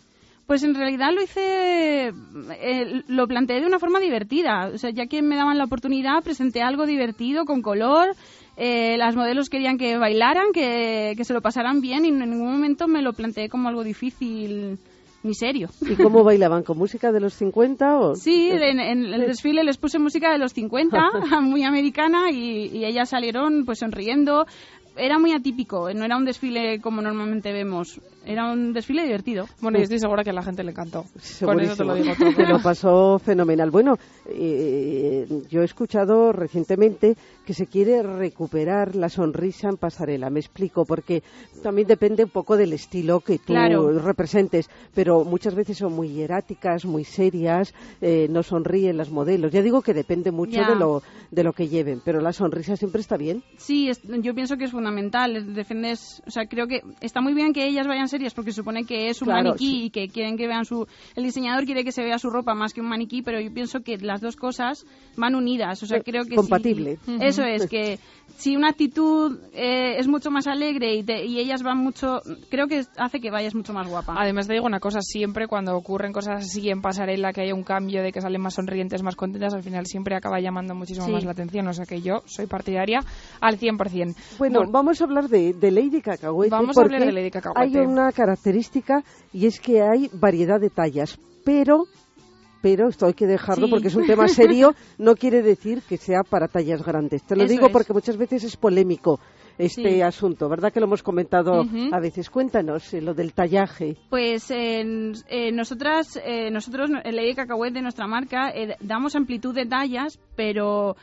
Pues 0.48 0.64
en 0.64 0.76
realidad 0.76 1.10
lo 1.14 1.22
hice, 1.22 2.08
eh, 2.08 3.04
lo 3.08 3.28
planteé 3.28 3.60
de 3.60 3.66
una 3.66 3.80
forma 3.80 4.00
divertida. 4.00 4.70
O 4.74 4.78
sea, 4.78 4.92
ya 4.92 5.08
que 5.08 5.22
me 5.22 5.36
daban 5.36 5.58
la 5.58 5.66
oportunidad, 5.66 6.24
presenté 6.24 6.62
algo 6.62 6.86
divertido, 6.86 7.44
con 7.44 7.62
color. 7.62 8.16
Eh, 8.60 8.98
las 8.98 9.16
modelos 9.16 9.50
querían 9.50 9.78
que 9.78 9.98
bailaran, 9.98 10.52
que, 10.52 11.14
que 11.16 11.24
se 11.24 11.34
lo 11.34 11.42
pasaran 11.42 11.80
bien 11.80 12.06
y 12.06 12.08
en 12.10 12.20
ningún 12.20 12.52
momento 12.52 12.88
me 12.88 13.04
lo 13.04 13.14
planteé 13.14 13.50
como 13.50 13.70
algo 13.70 13.84
difícil 13.84 14.80
ni 15.22 15.36
serio. 15.36 15.70
¿Y 15.82 15.96
cómo 15.96 16.24
bailaban? 16.24 16.64
¿Con 16.64 16.78
música 16.78 17.12
de 17.12 17.20
los 17.20 17.34
50? 17.36 18.00
O... 18.00 18.16
Sí, 18.16 18.50
en, 18.52 18.80
en 18.80 19.06
el 19.06 19.28
desfile 19.28 19.64
les 19.64 19.78
puse 19.78 20.00
música 20.00 20.32
de 20.32 20.40
los 20.40 20.54
50, 20.54 20.98
muy 21.42 21.64
americana, 21.64 22.32
y, 22.32 22.68
y 22.68 22.86
ellas 22.86 23.10
salieron 23.10 23.64
pues 23.66 23.80
sonriendo. 23.80 24.48
Era 24.96 25.20
muy 25.20 25.32
atípico, 25.34 25.94
no 25.94 26.06
era 26.06 26.18
un 26.18 26.26
desfile 26.26 26.82
como 26.82 27.04
normalmente 27.04 27.54
vemos, 27.54 28.02
era 28.28 28.52
un 28.52 28.74
desfile 28.74 29.04
divertido. 29.04 29.46
Bueno, 29.62 29.78
yo 29.78 29.84
estoy 29.84 30.00
segura 30.00 30.24
que 30.24 30.30
a 30.32 30.34
la 30.34 30.44
gente 30.44 30.64
le 30.64 30.72
encantó. 30.72 31.06
Con 31.44 31.60
eso 31.60 31.76
te 31.76 31.84
lo 31.86 31.96
digo 31.96 32.14
todo. 32.18 32.32
Me 32.38 32.48
lo 32.48 32.62
pasó 32.62 33.18
fenomenal. 33.20 33.72
Bueno, 33.72 33.98
eh, 34.52 35.26
yo 35.50 35.62
he 35.62 35.66
escuchado 35.66 36.32
recientemente 36.32 37.16
que 37.46 37.54
se 37.54 37.68
quiere 37.68 38.04
recuperar 38.04 38.96
la 38.96 39.10
sonrisa 39.10 39.70
en 39.70 39.78
pasarela. 39.78 40.30
Me 40.30 40.40
explico, 40.40 40.86
porque 40.86 41.24
también 41.64 41.88
depende 41.88 42.24
un 42.26 42.30
poco 42.30 42.58
del 42.58 42.74
estilo 42.74 43.20
que 43.22 43.38
tú 43.38 43.54
Claro. 43.54 43.98
representes, 44.00 44.70
pero 44.94 45.24
muchas 45.24 45.56
veces 45.56 45.78
son 45.78 45.94
muy 45.94 46.10
hieráticas, 46.10 46.86
muy 46.86 47.04
serias, 47.06 47.74
eh, 48.02 48.28
no 48.30 48.44
sonríen 48.44 48.98
las 48.98 49.10
modelos. 49.10 49.52
Ya 49.52 49.62
digo 49.62 49.82
que 49.82 49.94
depende 49.94 50.32
mucho 50.32 50.54
Ya. 50.62 50.70
de 50.70 50.76
lo, 50.76 51.02
de 51.32 51.44
lo 51.44 51.54
que 51.54 51.68
lleven, 51.70 52.02
pero 52.04 52.20
la 52.22 52.34
sonrisa 52.34 52.76
siempre 52.76 53.02
está 53.02 53.16
bien. 53.18 53.44
Sí, 53.58 53.90
es- 53.90 54.02
yo 54.04 54.34
pienso 54.36 54.58
que 54.58 54.66
es 54.66 54.72
fundamental. 54.72 55.36
es- 55.38 55.48
Defendes, 55.56 56.22
o 56.28 56.32
sea, 56.32 56.46
creo 56.48 56.68
que 56.68 56.82
está 57.02 57.22
muy 57.22 57.34
bien 57.34 57.54
que 57.54 57.66
ellas 57.68 57.88
vayan 57.88 58.08
serias 58.18 58.34
porque 58.34 58.52
supone 58.52 58.84
que 58.84 59.10
es 59.10 59.22
un 59.22 59.28
Claro, 59.28 59.50
maniquí 59.50 59.70
sí. 59.70 59.84
y 59.86 59.90
que 59.92 60.08
quieren 60.10 60.38
que 60.38 60.48
vean 60.48 60.66
su. 60.66 60.88
El 61.16 61.24
diseñador 61.24 61.66
quiere 61.66 61.84
que 61.84 61.92
se 61.92 62.04
vea 62.04 62.18
su 62.18 62.30
ropa 62.32 62.56
más 62.56 62.74
que 62.74 62.82
un 62.82 62.88
maniquí, 62.90 63.22
pero 63.22 63.40
yo 63.40 63.54
pienso 63.54 63.82
que 63.82 63.98
las 63.98 64.22
dos 64.22 64.36
cosas 64.36 64.86
van 65.16 65.36
unidas. 65.36 65.84
O 65.84 65.86
sea, 65.86 65.98
Eh, 66.00 66.04
creo 66.04 66.24
que 66.26 66.36
compatible. 66.36 66.98
sí- 67.06 67.18
Eso 67.22 67.44
es 67.44 67.68
que 67.68 68.00
si 68.38 68.56
una 68.56 68.70
actitud 68.70 69.40
eh, 69.54 69.96
es 69.98 70.08
mucho 70.08 70.30
más 70.30 70.46
alegre 70.48 70.94
y, 70.96 71.04
te- 71.04 71.26
y 71.26 71.40
ellas 71.40 71.64
van 71.64 71.78
mucho, 71.78 72.22
creo 72.50 72.68
que 72.68 72.84
hace 72.98 73.20
que 73.20 73.32
vayas 73.32 73.56
mucho 73.56 73.74
más 73.74 73.88
guapa. 73.88 74.14
Además 74.18 74.48
te 74.48 74.54
digo 74.54 74.66
una 74.66 74.80
cosa, 74.80 75.00
siempre 75.02 75.48
cuando 75.48 75.76
ocurren 75.76 76.14
cosas 76.14 76.44
así 76.46 76.70
en 76.70 76.82
pasarela, 76.82 77.34
que 77.34 77.42
haya 77.42 77.56
un 77.56 77.64
cambio 77.64 78.04
de 78.04 78.12
que 78.12 78.22
salen 78.22 78.42
más 78.42 78.54
sonrientes, 78.56 79.02
más 79.02 79.16
contentas, 79.16 79.54
al 79.54 79.64
final 79.64 79.86
siempre 79.88 80.16
acaba 80.16 80.40
llamando 80.40 80.76
muchísimo 80.76 81.06
Sí. 81.08 81.12
más 81.14 81.24
la 81.24 81.32
atención. 81.32 81.68
O 81.68 81.74
sea 81.74 81.86
que 81.86 82.02
yo 82.02 82.22
soy 82.26 82.46
partidaria 82.48 83.00
al 83.42 83.58
100%. 83.58 84.16
Bueno, 84.38 84.62
vamos 84.70 85.02
a 85.02 85.06
hablar 85.06 85.30
de, 85.30 85.54
de 85.54 85.72
Lady 85.72 86.02
Cacahuete. 86.02 86.52
Vamos 86.52 86.78
a 86.78 86.82
hablar 86.82 87.00
porque 87.00 87.06
de 87.14 87.20
Lady 87.20 87.32
Cacahuete. 87.32 87.80
Hay 87.80 87.86
una 87.86 88.12
característica 88.12 89.04
y 89.34 89.46
es 89.48 89.60
que 89.60 89.82
hay 89.82 90.10
variedad 90.14 90.60
de 90.60 90.70
tallas, 90.70 91.18
pero, 91.44 91.86
pero 92.62 92.90
esto 92.90 93.06
hay 93.06 93.14
que 93.14 93.28
dejarlo 93.28 93.66
Sí. 93.68 93.72
porque 93.72 93.88
es 93.88 93.96
un 93.96 94.06
tema 94.06 94.28
serio, 94.28 94.74
no 94.98 95.16
quiere 95.16 95.42
decir 95.42 95.82
que 95.88 95.98
sea 95.98 96.24
para 96.24 96.48
tallas 96.48 96.84
grandes. 96.84 97.24
Te 97.24 97.36
lo 97.36 97.44
Eso 97.44 97.52
digo 97.52 97.68
es. 97.68 97.72
porque 97.72 97.94
muchas 97.94 98.18
veces 98.18 98.44
es 98.44 98.58
polémico 98.58 99.20
este 99.58 99.94
Sí. 99.94 100.02
asunto, 100.02 100.48
¿verdad? 100.50 100.72
Que 100.72 100.80
lo 100.80 100.86
hemos 100.86 101.02
comentado 101.02 101.66
a 101.92 102.00
veces. 102.00 102.30
Cuéntanos 102.30 102.94
eh, 102.94 103.02
lo 103.02 103.14
del 103.16 103.34
tallaje. 103.34 103.98
Pues 104.10 104.52
en- 104.52 105.14
eh, 105.30 105.52
nosotras, 105.52 106.20
eh, 106.24 106.52
nosotros, 106.52 106.90
en 107.04 107.16
Lady 107.16 107.34
Cacahuete, 107.34 107.76
de 107.76 107.82
nuestra 107.82 108.06
marca, 108.08 108.50
eh, 108.52 108.76
damos 108.82 109.16
amplitud 109.16 109.56
de 109.56 109.66
tallas, 109.66 110.20
pero 110.36 110.96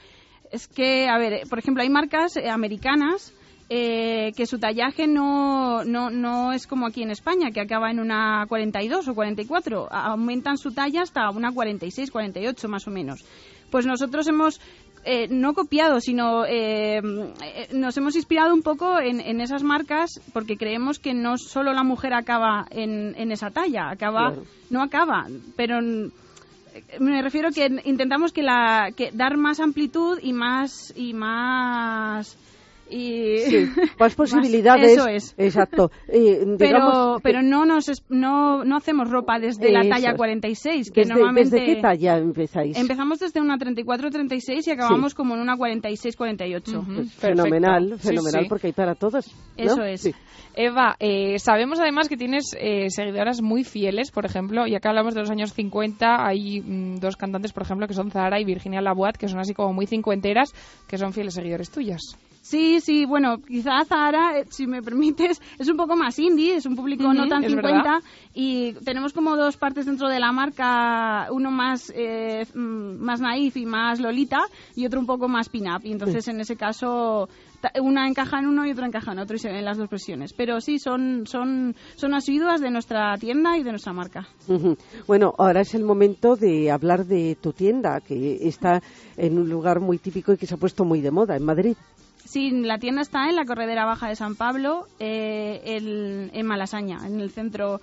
es 0.52 0.68
que, 0.68 1.08
a 1.08 1.18
ver, 1.18 1.32
eh, 1.32 1.42
por 1.50 1.58
ejemplo, 1.58 1.82
hay 1.82 1.90
marcas 1.90 2.36
eh, 2.36 2.48
americanas 2.48 3.32
eh, 3.70 4.32
que 4.36 4.46
su 4.46 4.58
tallaje 4.58 5.06
no, 5.06 5.84
no, 5.84 6.10
no 6.10 6.52
es 6.52 6.66
como 6.66 6.86
aquí 6.86 7.02
en 7.02 7.10
España, 7.10 7.50
que 7.50 7.60
acaba 7.60 7.90
en 7.90 8.00
una 8.00 8.44
42 8.48 9.08
o 9.08 9.14
44. 9.14 9.88
A- 9.90 10.06
Aumentan 10.12 10.58
su 10.58 10.72
talla 10.72 11.02
hasta 11.02 11.30
una 11.30 11.52
46, 11.52 12.10
48 12.10 12.68
más 12.68 12.86
o 12.86 12.90
menos. 12.90 13.24
Pues 13.70 13.86
nosotros 13.86 14.28
hemos 14.28 14.60
eh, 15.06 15.26
no 15.28 15.52
copiado, 15.54 16.00
sino 16.00 16.44
eh, 16.46 16.98
eh, 16.98 17.68
nos 17.72 17.96
hemos 17.96 18.16
inspirado 18.16 18.54
un 18.54 18.62
poco 18.62 18.98
en, 19.00 19.20
en 19.20 19.40
esas 19.40 19.62
marcas 19.62 20.20
porque 20.32 20.56
creemos 20.56 20.98
que 20.98 21.12
no 21.12 21.36
solo 21.36 21.72
la 21.72 21.82
mujer 21.84 22.14
acaba 22.14 22.66
en, 22.70 23.14
en 23.18 23.32
esa 23.32 23.50
talla, 23.50 23.90
acaba, 23.90 24.28
Claro. 24.32 24.44
no 24.70 24.82
acaba, 24.82 25.26
pero 25.56 25.80
me 26.98 27.22
refiero 27.22 27.50
que 27.50 27.66
intentamos 27.84 28.32
que 28.32 28.42
la 28.42 28.90
que 28.96 29.10
dar 29.12 29.36
más 29.36 29.60
amplitud 29.60 30.18
y 30.22 30.32
más 30.32 30.92
y 30.96 31.12
más 31.14 32.36
y 32.90 33.38
Sí, 33.38 33.68
más 33.98 34.14
posibilidades. 34.14 34.92
eso 34.92 35.08
es. 35.08 35.34
Exacto. 35.38 35.90
Eh, 36.08 36.44
pero 36.58 37.16
que- 37.16 37.22
pero 37.22 37.42
no 37.42 37.64
nos 37.66 37.88
es- 37.88 38.04
no 38.08 38.64
no 38.64 38.76
hacemos 38.76 39.10
ropa 39.10 39.38
desde 39.38 39.72
la 39.72 39.88
talla 39.88 40.10
es. 40.10 40.16
46 40.16 40.90
que 40.90 41.00
¿Desde, 41.00 41.14
normalmente 41.14 41.58
¿Desde 41.58 41.74
qué 41.74 41.80
talla 41.80 42.18
empezáis? 42.18 42.76
Empezamos 42.76 43.18
desde 43.18 43.40
una 43.40 43.56
34-36 43.58 44.66
y 44.66 44.70
acabamos 44.70 45.14
como 45.14 45.34
en 45.34 45.40
una 45.40 45.56
46-48. 45.56 46.68
Ujú. 46.78 46.84
Pues 46.86 46.96
Perfecto. 47.10 47.20
fenomenal, 47.20 47.94
Sí, 48.00 48.08
fenomenal, 48.08 48.42
sí. 48.44 48.48
porque 48.48 48.66
hay 48.68 48.72
para 48.72 48.94
todos. 48.94 49.26
¿no? 49.56 49.64
Eso 49.64 49.82
es. 49.82 50.10
Eva, 50.56 50.94
eh, 51.00 51.38
sabemos 51.40 51.80
además 51.80 52.08
que 52.08 52.16
tienes 52.16 52.54
eh, 52.58 52.88
seguidoras 52.90 53.42
muy 53.42 53.64
fieles, 53.64 54.10
por 54.12 54.24
ejemplo, 54.24 54.66
y 54.68 54.74
acá 54.76 54.90
hablamos 54.90 55.14
de 55.14 55.20
los 55.20 55.30
años 55.30 55.52
50, 55.52 56.24
hay 56.26 56.60
mm, 56.60 56.96
dos 57.00 57.16
cantantes, 57.16 57.52
por 57.52 57.64
ejemplo, 57.64 57.88
que 57.88 57.94
son 57.94 58.10
Zahara 58.12 58.38
y 58.40 58.44
Virginia 58.44 58.80
Labuat, 58.80 59.16
que 59.16 59.26
son 59.26 59.40
así 59.40 59.52
como 59.52 59.72
muy 59.72 59.86
cincuenteras, 59.86 60.52
que 60.86 60.96
son 60.98 61.12
fieles 61.12 61.34
seguidores 61.34 61.70
tuyas. 61.70 62.00
Sí, 62.44 62.80
sí, 62.82 63.06
bueno, 63.06 63.38
quizá 63.38 63.86
Zahara, 63.86 64.38
eh, 64.38 64.44
si 64.50 64.66
me 64.66 64.82
permites, 64.82 65.40
es 65.58 65.66
un 65.66 65.78
poco 65.78 65.96
más 65.96 66.18
indie, 66.18 66.56
es 66.56 66.66
un 66.66 66.76
público 66.76 67.14
no 67.14 67.26
tan 67.26 67.42
es 67.42 67.50
50 67.50 67.72
verdad. 67.72 68.02
y 68.34 68.74
tenemos 68.84 69.14
como 69.14 69.34
dos 69.34 69.56
partes 69.56 69.86
dentro 69.86 70.10
de 70.10 70.20
la 70.20 70.30
marca, 70.30 71.28
uno 71.30 71.50
más 71.50 71.90
eh, 71.96 72.46
mm, 72.54 73.02
más 73.02 73.22
naif 73.22 73.56
y 73.56 73.64
más 73.64 73.98
lolita 73.98 74.42
y 74.76 74.84
otro 74.84 75.00
un 75.00 75.06
poco 75.06 75.26
más 75.26 75.48
pin-up 75.48 75.80
y 75.84 75.92
entonces 75.92 76.28
en 76.28 76.38
ese 76.38 76.54
caso 76.54 77.30
una 77.80 78.06
encaja 78.06 78.38
en 78.38 78.46
uno 78.46 78.66
y 78.66 78.72
otra 78.72 78.86
encaja 78.86 79.12
en 79.12 79.20
otro 79.20 79.36
y 79.36 79.38
se 79.38 79.50
ven 79.50 79.64
las 79.64 79.78
dos 79.78 79.88
versiones. 79.88 80.32
Pero 80.32 80.60
sí, 80.60 80.78
son, 80.78 81.26
son, 81.26 81.74
son 81.96 82.14
asiduas 82.14 82.60
de 82.60 82.70
nuestra 82.70 83.16
tienda 83.16 83.56
y 83.56 83.62
de 83.62 83.70
nuestra 83.70 83.92
marca. 83.92 84.28
Bueno, 85.06 85.34
ahora 85.38 85.62
es 85.62 85.74
el 85.74 85.84
momento 85.84 86.36
de 86.36 86.70
hablar 86.70 87.06
de 87.06 87.36
tu 87.40 87.52
tienda, 87.52 88.00
que 88.00 88.46
está 88.46 88.82
en 89.16 89.38
un 89.38 89.48
lugar 89.48 89.80
muy 89.80 89.98
típico 89.98 90.32
y 90.32 90.36
que 90.36 90.46
se 90.46 90.54
ha 90.54 90.58
puesto 90.58 90.84
muy 90.84 91.00
de 91.00 91.10
moda, 91.10 91.36
en 91.36 91.44
Madrid. 91.44 91.76
Sí, 92.24 92.50
la 92.50 92.78
tienda 92.78 93.02
está 93.02 93.28
en 93.28 93.36
la 93.36 93.44
Corredera 93.44 93.84
Baja 93.84 94.08
de 94.08 94.16
San 94.16 94.34
Pablo, 94.34 94.88
eh, 94.98 95.60
el- 95.64 96.30
en 96.32 96.46
Malasaña, 96.46 97.06
en 97.06 97.20
el 97.20 97.30
centro. 97.30 97.80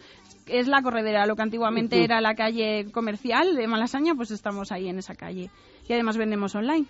Es 0.48 0.68
la 0.68 0.82
corredera, 0.82 1.26
lo 1.26 1.36
que 1.36 1.42
antiguamente 1.44 2.04
era 2.04 2.22
la 2.22 2.36
calle 2.36 2.92
comercial 2.92 3.56
de 3.56 3.68
Malasaña, 3.68 4.14
pues 4.16 4.32
estamos 4.32 4.72
ahí 4.72 4.88
en 4.90 5.00
esa 5.00 5.16
calle. 5.16 5.50
Y 5.90 5.94
además 5.94 6.16
vendemos 6.16 6.54
online. 6.56 6.86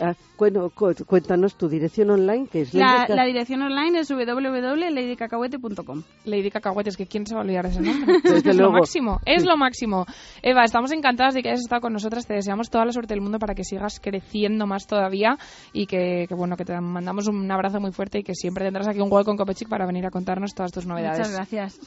Ah, 0.00 0.14
bueno, 0.38 0.70
cu- 0.70 0.94
cuéntanos 1.06 1.56
tu 1.56 1.68
dirección 1.68 2.10
online, 2.10 2.48
que 2.50 2.62
es 2.62 2.74
La, 2.74 3.06
la 3.08 3.24
dirección 3.24 3.62
online 3.62 4.00
es 4.00 4.08
www.ladycacahuete.com. 4.10 6.02
Lady 6.24 6.50
Cacahuetes, 6.50 6.96
que 6.96 7.06
quién 7.06 7.26
se 7.26 7.34
va 7.34 7.42
a 7.42 7.44
olvidar 7.44 7.64
de 7.66 7.70
ese 7.72 7.80
nombre. 7.82 8.16
Desde 8.24 8.50
es 8.50 8.56
luego. 8.56 8.72
lo 8.72 8.78
máximo, 8.78 9.20
es 9.24 9.44
lo 9.44 9.56
máximo. 9.56 10.06
Eva, 10.42 10.64
estamos 10.64 10.90
encantadas 10.92 11.34
de 11.34 11.42
que 11.42 11.50
hayas 11.50 11.60
estado 11.60 11.80
con 11.82 11.92
nosotras. 11.92 12.26
Te 12.26 12.34
deseamos 12.34 12.68
toda 12.70 12.84
la 12.84 12.92
suerte 12.92 13.14
del 13.14 13.20
mundo 13.22 13.38
para 13.38 13.54
que 13.54 13.62
sigas 13.64 14.00
creciendo 14.00 14.66
más 14.66 14.86
todavía 14.86 15.36
y 15.72 15.86
que, 15.86 16.26
que, 16.28 16.34
bueno, 16.34 16.56
que 16.56 16.64
te 16.64 16.80
mandamos 16.80 17.28
un 17.28 17.48
abrazo 17.52 17.78
muy 17.80 17.92
fuerte 17.92 18.18
y 18.20 18.22
que 18.24 18.34
siempre 18.34 18.64
tendrás 18.64 18.88
aquí 18.88 19.00
un 19.00 19.12
hueco 19.12 19.30
en 19.30 19.36
Copechic 19.36 19.68
para 19.68 19.86
venir 19.86 20.04
a 20.06 20.10
contarnos 20.10 20.54
todas 20.54 20.72
tus 20.72 20.86
novedades. 20.86 21.18
Muchas 21.18 21.34
gracias. 21.34 21.78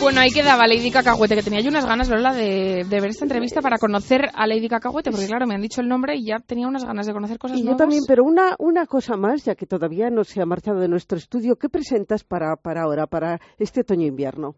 Bueno, 0.00 0.20
ahí 0.20 0.30
quedaba 0.30 0.66
Lady 0.66 0.90
Cacahuete, 0.90 1.34
que 1.34 1.42
tenía 1.42 1.60
yo 1.60 1.70
unas 1.70 1.86
ganas, 1.86 2.10
Lola, 2.10 2.34
de, 2.34 2.84
de 2.86 3.00
ver 3.00 3.08
esta 3.08 3.24
entrevista 3.24 3.62
para 3.62 3.78
conocer 3.78 4.28
a 4.34 4.46
Lady 4.46 4.68
Cacahuete, 4.68 5.10
porque 5.10 5.26
claro, 5.26 5.46
me 5.46 5.54
han 5.54 5.62
dicho 5.62 5.80
el 5.80 5.88
nombre 5.88 6.14
y 6.16 6.26
ya 6.26 6.40
tenía 6.40 6.68
unas 6.68 6.84
ganas 6.84 7.06
de 7.06 7.14
conocer 7.14 7.38
cosas 7.38 7.56
Y 7.56 7.60
yo 7.60 7.64
nuevas. 7.64 7.78
también, 7.78 8.02
pero 8.06 8.22
una, 8.22 8.54
una 8.58 8.84
cosa 8.84 9.16
más, 9.16 9.44
ya 9.46 9.54
que 9.54 9.64
todavía 9.64 10.10
no 10.10 10.22
se 10.24 10.42
ha 10.42 10.46
marchado 10.46 10.78
de 10.78 10.88
nuestro 10.88 11.16
estudio, 11.16 11.56
¿qué 11.56 11.70
presentas 11.70 12.22
para, 12.22 12.54
para 12.56 12.82
ahora, 12.82 13.06
para 13.06 13.40
este 13.58 13.80
otoño-invierno? 13.80 14.56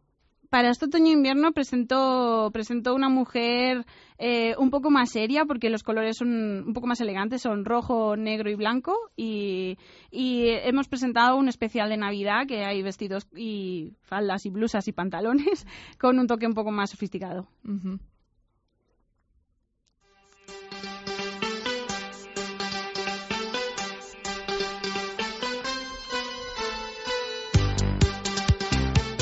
Para 0.56 0.70
este 0.70 0.86
otoño-invierno 0.86 1.52
presentó, 1.52 2.48
presentó 2.50 2.94
una 2.94 3.10
mujer 3.10 3.84
eh, 4.16 4.54
un 4.56 4.70
poco 4.70 4.88
más 4.88 5.10
seria 5.10 5.44
porque 5.44 5.68
los 5.68 5.82
colores 5.82 6.16
son 6.16 6.30
un 6.66 6.72
poco 6.72 6.86
más 6.86 6.98
elegantes, 7.02 7.42
son 7.42 7.66
rojo, 7.66 8.16
negro 8.16 8.48
y 8.48 8.54
blanco 8.54 8.96
y, 9.16 9.76
y 10.10 10.48
hemos 10.48 10.88
presentado 10.88 11.36
un 11.36 11.50
especial 11.50 11.90
de 11.90 11.98
Navidad 11.98 12.46
que 12.48 12.64
hay 12.64 12.80
vestidos 12.80 13.28
y 13.36 13.92
faldas 14.00 14.46
y 14.46 14.48
blusas 14.48 14.88
y 14.88 14.92
pantalones 14.92 15.66
con 16.00 16.18
un 16.18 16.26
toque 16.26 16.46
un 16.46 16.54
poco 16.54 16.70
más 16.70 16.88
sofisticado. 16.88 17.48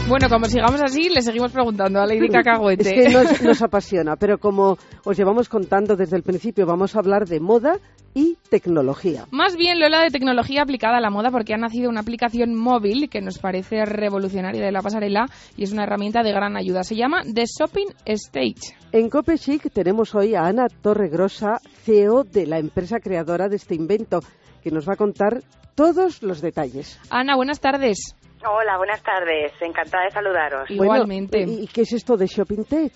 Bueno, 0.07 0.29
como 0.29 0.45
sigamos 0.45 0.83
así, 0.83 1.09
le 1.09 1.23
seguimos 1.23 1.51
preguntando 1.51 1.99
a 1.99 2.07
Lady 2.07 2.29
Cacahuete. 2.29 2.85
Es 2.95 3.09
que 3.09 3.12
nos, 3.12 3.43
nos 3.43 3.62
apasiona, 3.62 4.17
pero 4.17 4.37
como 4.37 4.77
os 5.05 5.17
llevamos 5.17 5.49
contando 5.49 5.97
desde 5.97 6.17
el 6.17 6.23
principio, 6.23 6.67
vamos 6.67 6.95
a 6.95 6.99
hablar 6.99 7.27
de 7.27 7.40
moda 7.40 7.79
y 8.12 8.37
tecnología. 8.51 9.25
Más 9.31 9.57
bien, 9.57 9.81
Lola, 9.81 10.03
de 10.03 10.11
tecnología 10.11 10.62
aplicada 10.62 10.99
a 10.99 11.01
la 11.01 11.09
moda, 11.09 11.31
porque 11.31 11.55
ha 11.55 11.57
nacido 11.57 11.88
una 11.88 12.01
aplicación 12.01 12.55
móvil 12.55 13.09
que 13.09 13.23
nos 13.23 13.38
parece 13.38 13.87
revolucionaria 13.87 14.62
de 14.62 14.73
la 14.73 14.83
pasarela 14.83 15.25
y 15.57 15.64
es 15.64 15.73
una 15.73 15.85
herramienta 15.85 16.23
de 16.23 16.33
gran 16.33 16.57
ayuda. 16.59 16.85
Se 16.85 16.97
llama 16.97 17.23
The 17.23 17.45
Shopping 17.47 17.88
Stage. 18.05 18.77
En 18.93 19.09
Cope 19.09 19.38
Chic 19.38 19.73
tenemos 19.73 20.14
hoy 20.14 20.35
a 20.35 20.43
Ana 20.43 20.67
Torregrosa, 20.69 21.61
CEO 21.83 22.25
de 22.25 22.47
la 22.47 22.59
empresa 22.59 22.99
creadora 23.01 23.49
de 23.49 23.57
este 23.57 23.75
invento, 23.75 24.21
que 24.62 24.71
nos 24.71 24.87
va 24.87 24.93
a 24.93 24.97
contar 24.97 25.43
todos 25.75 26.23
los 26.23 26.43
detalles. 26.43 27.01
Ana, 27.09 27.37
buenas 27.37 27.61
tardes. 27.61 28.14
Hola, 28.46 28.76
buenas 28.76 29.02
tardes. 29.02 29.52
Encantada 29.61 30.04
de 30.04 30.11
saludaros. 30.11 30.70
Igualmente. 30.70 31.44
Bueno, 31.46 31.62
¿Y 31.62 31.66
qué 31.68 31.83
es 31.83 31.92
esto 31.92 32.16
de 32.16 32.26
Shopping 32.26 32.64
Tech? 32.64 32.92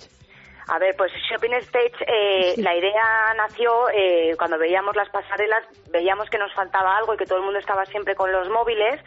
A 0.70 0.78
ver, 0.78 0.94
pues 0.98 1.11
Shopping 1.30 1.54
Stage, 1.62 2.04
eh, 2.06 2.52
Sí. 2.54 2.62
la 2.62 2.76
idea 2.76 3.32
nació 3.37 3.88
eh, 3.90 4.34
cuando 4.37 4.58
veíamos 4.58 4.94
las 4.96 5.08
pasarelas, 5.08 5.64
veíamos 5.90 6.28
que 6.28 6.37
nos 6.37 6.52
faltaba 6.54 6.96
algo 6.98 7.14
y 7.14 7.16
que 7.16 7.24
todo 7.24 7.38
el 7.38 7.44
mundo 7.44 7.58
estaba 7.58 7.87
siempre 7.87 8.14
con 8.14 8.30
los 8.30 8.50
móviles 8.50 9.00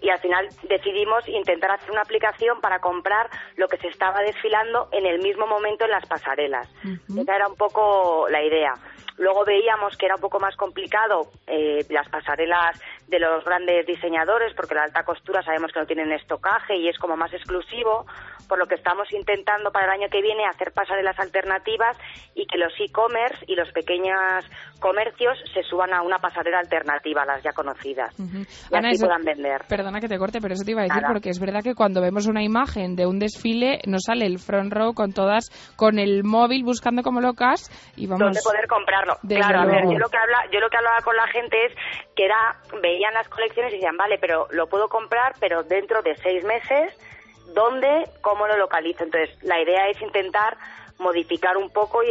y 0.00 0.08
al 0.08 0.18
final 0.20 0.46
decidimos 0.68 1.28
intentar 1.28 1.72
hacer 1.72 1.90
una 1.90 2.02
aplicación 2.02 2.60
para 2.60 2.78
comprar 2.78 3.28
lo 3.56 3.66
que 3.66 3.76
se 3.78 3.88
estaba 3.88 4.20
desfilando 4.22 4.88
en 4.92 5.04
el 5.04 5.18
mismo 5.20 5.46
momento 5.48 5.84
en 5.84 5.90
las 5.90 6.06
pasarelas. 6.06 6.68
Esa 7.18 7.34
era 7.36 7.48
un 7.48 7.56
poco 7.56 8.28
la 8.30 8.42
idea. 8.42 8.72
Luego 9.18 9.44
veíamos 9.44 9.96
que 9.98 10.06
era 10.06 10.14
un 10.14 10.20
poco 10.22 10.38
más 10.40 10.56
complicado 10.56 11.26
eh, 11.46 11.84
las 11.90 12.08
pasarelas 12.08 12.80
de 13.10 13.18
los 13.18 13.44
grandes 13.44 13.84
diseñadores, 13.86 14.54
porque 14.54 14.74
la 14.74 14.84
alta 14.84 15.02
costura 15.02 15.42
sabemos 15.42 15.72
que 15.72 15.80
no 15.80 15.86
tienen 15.86 16.12
estocaje 16.12 16.76
y 16.76 16.88
es 16.88 16.96
como 16.98 17.16
más 17.16 17.32
exclusivo, 17.34 18.06
por 18.48 18.58
lo 18.58 18.66
que 18.66 18.76
estamos 18.76 19.12
intentando 19.12 19.70
para 19.72 19.86
el 19.86 20.00
año 20.00 20.08
que 20.10 20.22
viene 20.22 20.44
hacer 20.46 20.72
pasarelas 20.72 21.18
alternativas 21.18 21.96
y 22.34 22.46
que 22.46 22.56
los 22.58 22.72
e-commerce 22.80 23.44
y 23.46 23.54
los 23.56 23.70
pequeños 23.72 24.44
comercios 24.80 25.38
se 25.52 25.62
suban 25.64 25.92
a 25.92 26.02
una 26.02 26.18
pasarela 26.18 26.58
alternativa 26.60 27.22
a 27.22 27.26
las 27.26 27.42
ya 27.42 27.52
conocidas 27.52 28.18
Ujú. 28.18 28.38
y 28.70 28.74
Ana, 28.76 28.88
así 28.88 28.96
eso- 28.96 29.06
puedan 29.06 29.24
vender. 29.24 29.62
Perdona 29.68 30.00
que 30.00 30.08
te 30.08 30.18
corte, 30.18 30.40
pero 30.40 30.54
eso 30.54 30.64
te 30.64 30.70
iba 30.70 30.80
a 30.80 30.84
decir 30.84 31.02
Nada. 31.02 31.12
porque 31.12 31.28
es 31.30 31.38
verdad 31.40 31.60
que 31.62 31.74
cuando 31.74 32.00
vemos 32.00 32.26
una 32.26 32.42
imagen 32.42 32.96
de 32.96 33.06
un 33.06 33.18
desfile 33.18 33.80
nos 33.86 34.02
sale 34.06 34.24
el 34.26 34.38
front 34.38 34.72
row 34.72 34.94
con 34.94 35.12
todas, 35.12 35.50
con 35.76 35.98
el 35.98 36.24
móvil 36.24 36.64
buscando 36.64 37.02
como 37.02 37.20
locas 37.20 37.70
y 37.96 38.06
vamos... 38.06 38.20
dónde 38.20 38.40
poder 38.44 38.66
comprarlo. 38.68 39.14
Claro, 39.28 39.60
a 39.60 39.66
ver, 39.66 39.84
yo 39.84 39.98
lo 39.98 40.08
que 40.08 40.16
habla, 40.16 40.38
yo 40.52 40.60
lo 40.60 40.68
que 40.70 40.76
hablaba 40.76 40.98
con 41.04 41.16
la 41.16 41.26
gente 41.28 41.66
es 41.66 41.72
que 42.20 42.26
era 42.26 42.54
veían 42.82 43.14
las 43.14 43.30
colecciones 43.30 43.72
y 43.72 43.76
decían, 43.76 43.96
vale, 43.96 44.18
pero 44.18 44.46
lo 44.50 44.66
puedo 44.66 44.90
comprar, 44.90 45.32
pero 45.40 45.62
dentro 45.62 46.02
de 46.02 46.14
seis 46.16 46.44
meses, 46.44 46.92
¿dónde, 47.54 48.04
cómo 48.20 48.46
lo 48.46 48.58
localizo? 48.58 49.04
Entonces, 49.04 49.42
la 49.42 49.58
idea 49.58 49.88
es 49.88 50.02
intentar 50.02 50.58
modificar 50.98 51.56
un 51.56 51.70
poco 51.70 52.02
y, 52.02 52.10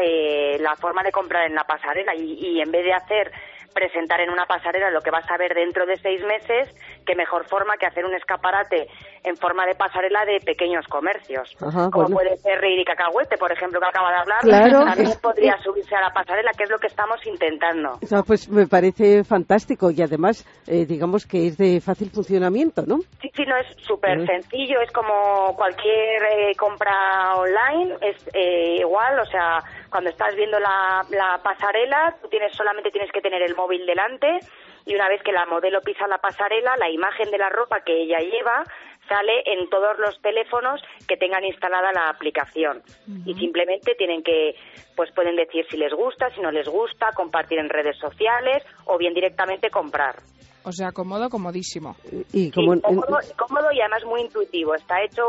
eh, 0.00 0.56
la 0.60 0.76
forma 0.76 1.02
de 1.02 1.10
comprar 1.10 1.48
en 1.48 1.56
la 1.56 1.64
pasarela 1.64 2.14
y, 2.14 2.34
y 2.34 2.60
en 2.60 2.70
vez 2.70 2.84
de 2.84 2.92
hacer 2.92 3.32
presentar 3.72 4.20
en 4.20 4.30
una 4.30 4.46
pasarela 4.46 4.90
lo 4.90 5.00
que 5.00 5.10
vas 5.10 5.28
a 5.30 5.36
ver 5.36 5.54
dentro 5.54 5.86
de 5.86 5.96
seis 5.96 6.22
meses, 6.24 6.68
qué 7.06 7.14
mejor 7.14 7.46
forma 7.46 7.76
que 7.78 7.86
hacer 7.86 8.04
un 8.04 8.14
escaparate 8.14 8.88
en 9.24 9.36
forma 9.36 9.66
de 9.66 9.74
pasarela 9.74 10.24
de 10.24 10.40
pequeños 10.40 10.86
comercios. 10.86 11.56
Ajá, 11.60 11.90
como 11.90 12.08
bueno. 12.08 12.16
puede 12.16 12.36
ser 12.38 12.60
Reiri 12.60 12.84
Cacahuete, 12.84 13.36
por 13.36 13.52
ejemplo, 13.52 13.80
que 13.80 13.86
acaba 13.86 14.10
de 14.10 14.18
hablar. 14.18 14.40
Claro. 14.40 14.84
También 14.84 15.18
podría 15.22 15.58
subirse 15.58 15.94
a 15.94 16.00
la 16.00 16.10
pasarela, 16.10 16.50
que 16.56 16.64
es 16.64 16.70
lo 16.70 16.78
que 16.78 16.86
estamos 16.86 17.20
intentando. 17.26 17.98
Pues 18.26 18.48
me 18.48 18.66
parece 18.66 19.24
fantástico 19.24 19.90
y 19.90 20.02
además, 20.02 20.46
eh, 20.66 20.86
digamos 20.86 21.26
que 21.26 21.48
es 21.48 21.56
de 21.58 21.80
fácil 21.80 22.10
funcionamiento, 22.10 22.82
¿no? 22.86 22.98
Sí, 23.20 23.30
sí, 23.34 23.44
no 23.46 23.56
es 23.56 23.66
súper 23.86 24.26
sencillo, 24.26 24.80
es 24.80 24.90
como 24.92 25.54
cualquier 25.56 26.22
eh, 26.22 26.54
compra 26.56 27.34
online, 27.36 27.96
es 28.00 28.16
eh, 28.34 28.76
igual, 28.80 29.18
o 29.20 29.26
sea, 29.26 29.62
cuando 29.90 30.10
estás 30.10 30.34
viendo 30.36 30.58
la, 30.58 31.04
la 31.10 31.40
pasarela, 31.42 32.16
tú 32.22 32.28
tienes 32.28 32.54
solamente 32.54 32.90
tienes 32.90 33.10
que 33.12 33.20
tener 33.20 33.42
el 33.42 33.56
móvil 33.56 33.84
delante 33.86 34.40
y 34.86 34.94
una 34.94 35.08
vez 35.08 35.22
que 35.22 35.32
la 35.32 35.46
modelo 35.46 35.80
pisa 35.82 36.06
la 36.06 36.18
pasarela, 36.18 36.76
la 36.76 36.88
imagen 36.88 37.30
de 37.30 37.38
la 37.38 37.48
ropa 37.48 37.82
que 37.84 38.02
ella 38.02 38.18
lleva 38.18 38.64
sale 39.08 39.42
en 39.44 39.68
todos 39.68 39.98
los 39.98 40.20
teléfonos 40.22 40.80
que 41.08 41.16
tengan 41.16 41.44
instalada 41.44 41.92
la 41.92 42.08
aplicación 42.08 42.82
y 43.26 43.34
simplemente 43.34 43.96
tienen 43.96 44.22
que 44.22 44.54
pues 44.94 45.10
pueden 45.12 45.34
decir 45.34 45.66
si 45.68 45.76
les 45.76 45.92
gusta, 45.92 46.30
si 46.30 46.40
no 46.40 46.52
les 46.52 46.68
gusta, 46.68 47.10
compartir 47.14 47.58
en 47.58 47.68
redes 47.68 47.98
sociales 47.98 48.62
o 48.84 48.98
bien 48.98 49.14
directamente 49.14 49.70
comprar. 49.70 50.16
O 50.64 50.72
sea, 50.72 50.92
cómodo, 50.92 51.28
comodísimo. 51.28 51.96
Y 52.32 52.50
como, 52.50 52.74
Sí, 52.74 52.80
cómodo, 52.82 53.18
cómodo 53.36 53.72
y 53.72 53.80
además 53.80 54.04
muy 54.04 54.20
intuitivo. 54.22 54.74
Está 54.74 55.02
hecho 55.02 55.22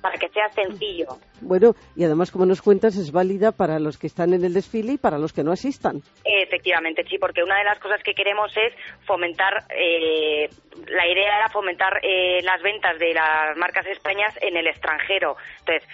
para 0.00 0.16
que 0.16 0.28
sea 0.28 0.48
sencillo. 0.50 1.06
bueno, 1.40 1.74
y 1.94 2.04
además, 2.04 2.30
como 2.30 2.46
nos 2.46 2.62
cuentas, 2.62 2.96
es 2.96 3.12
válida 3.12 3.52
para 3.52 3.78
los 3.78 3.98
que 3.98 4.06
están 4.06 4.32
en 4.32 4.44
el 4.44 4.54
desfile 4.54 4.92
y 4.92 4.98
para 4.98 5.18
los 5.18 5.32
que 5.32 5.44
no 5.44 5.52
asistan. 5.52 6.00
Efectivamente, 6.24 7.04
sí, 7.08 7.18
porque 7.18 7.42
una 7.42 7.58
de 7.58 7.64
las 7.64 7.78
cosas 7.80 8.00
que 8.02 8.14
queremos 8.14 8.50
es 8.56 8.72
fomentar, 9.06 9.64
eh, 9.76 10.48
la 10.88 11.06
idea 11.06 11.36
era 11.36 11.48
fomentar 11.52 12.00
eh, 12.02 12.40
las 12.42 12.62
ventas 12.62 12.98
de 12.98 13.12
las 13.12 13.56
marcas 13.56 13.86
españolas 13.86 14.34
en 14.40 14.56
el 14.56 14.66
extranjero. 14.66 15.36
Entonces, 15.60 15.88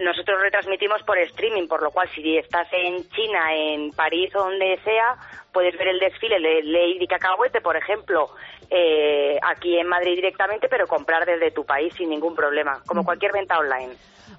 nosotros 0.00 0.40
retransmitimos 0.40 1.02
por 1.02 1.18
streaming, 1.18 1.68
por 1.68 1.82
lo 1.82 1.90
cual 1.90 2.08
si 2.14 2.38
estás 2.38 2.68
en 2.72 3.08
China, 3.10 3.52
en 3.54 3.90
París 3.90 4.34
o 4.34 4.44
donde 4.44 4.78
sea, 4.84 5.16
puedes 5.52 5.76
ver 5.76 5.88
el 5.88 5.98
desfile 5.98 6.40
de 6.40 6.62
Lady 6.62 7.06
Cacahuete, 7.06 7.60
por 7.60 7.76
ejemplo, 7.76 8.30
eh, 8.70 9.38
aquí 9.42 9.78
en 9.78 9.86
Madrid 9.86 10.14
directamente, 10.16 10.68
pero 10.68 10.86
comprar 10.86 11.26
desde 11.26 11.50
tu 11.50 11.64
país 11.64 11.92
sin 11.94 12.08
ningún 12.08 12.34
problema, 12.34 12.80
como 12.86 13.04
cualquier 13.04 13.32
venta 13.32 13.58
online. 13.58 13.92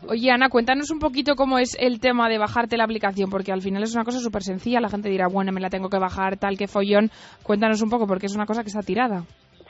Oye, 0.10 0.32
Ana, 0.32 0.50
cuéntanos 0.50 0.92
un 0.92 1.00
poquito 1.00 1.36
cómo 1.36 1.60
es 1.60 1.78
el 1.80 2.00
tema 2.00 2.28
de 2.28 2.38
bajarte 2.40 2.78
la 2.78 2.84
aplicación, 2.84 3.30
porque 3.30 3.52
al 3.52 3.62
final 3.62 3.84
es 3.84 3.94
una 3.94 4.04
cosa 4.04 4.20
súper 4.20 4.42
sencilla. 4.42 4.82
La 4.82 4.90
gente 4.90 5.08
dirá, 5.08 5.28
bueno, 5.28 5.52
me 5.52 5.62
la 5.62 5.70
tengo 5.70 5.90
que 5.90 6.00
bajar, 6.00 6.38
tal, 6.38 6.58
que 6.58 6.68
follón. 6.68 7.10
Cuéntanos 7.44 7.82
un 7.82 7.90
poco, 7.90 8.08
porque 8.08 8.26
es 8.26 8.36
una 8.36 8.46
cosa 8.46 8.64
que 8.64 8.70
está 8.70 8.82
tirada. 8.82 9.24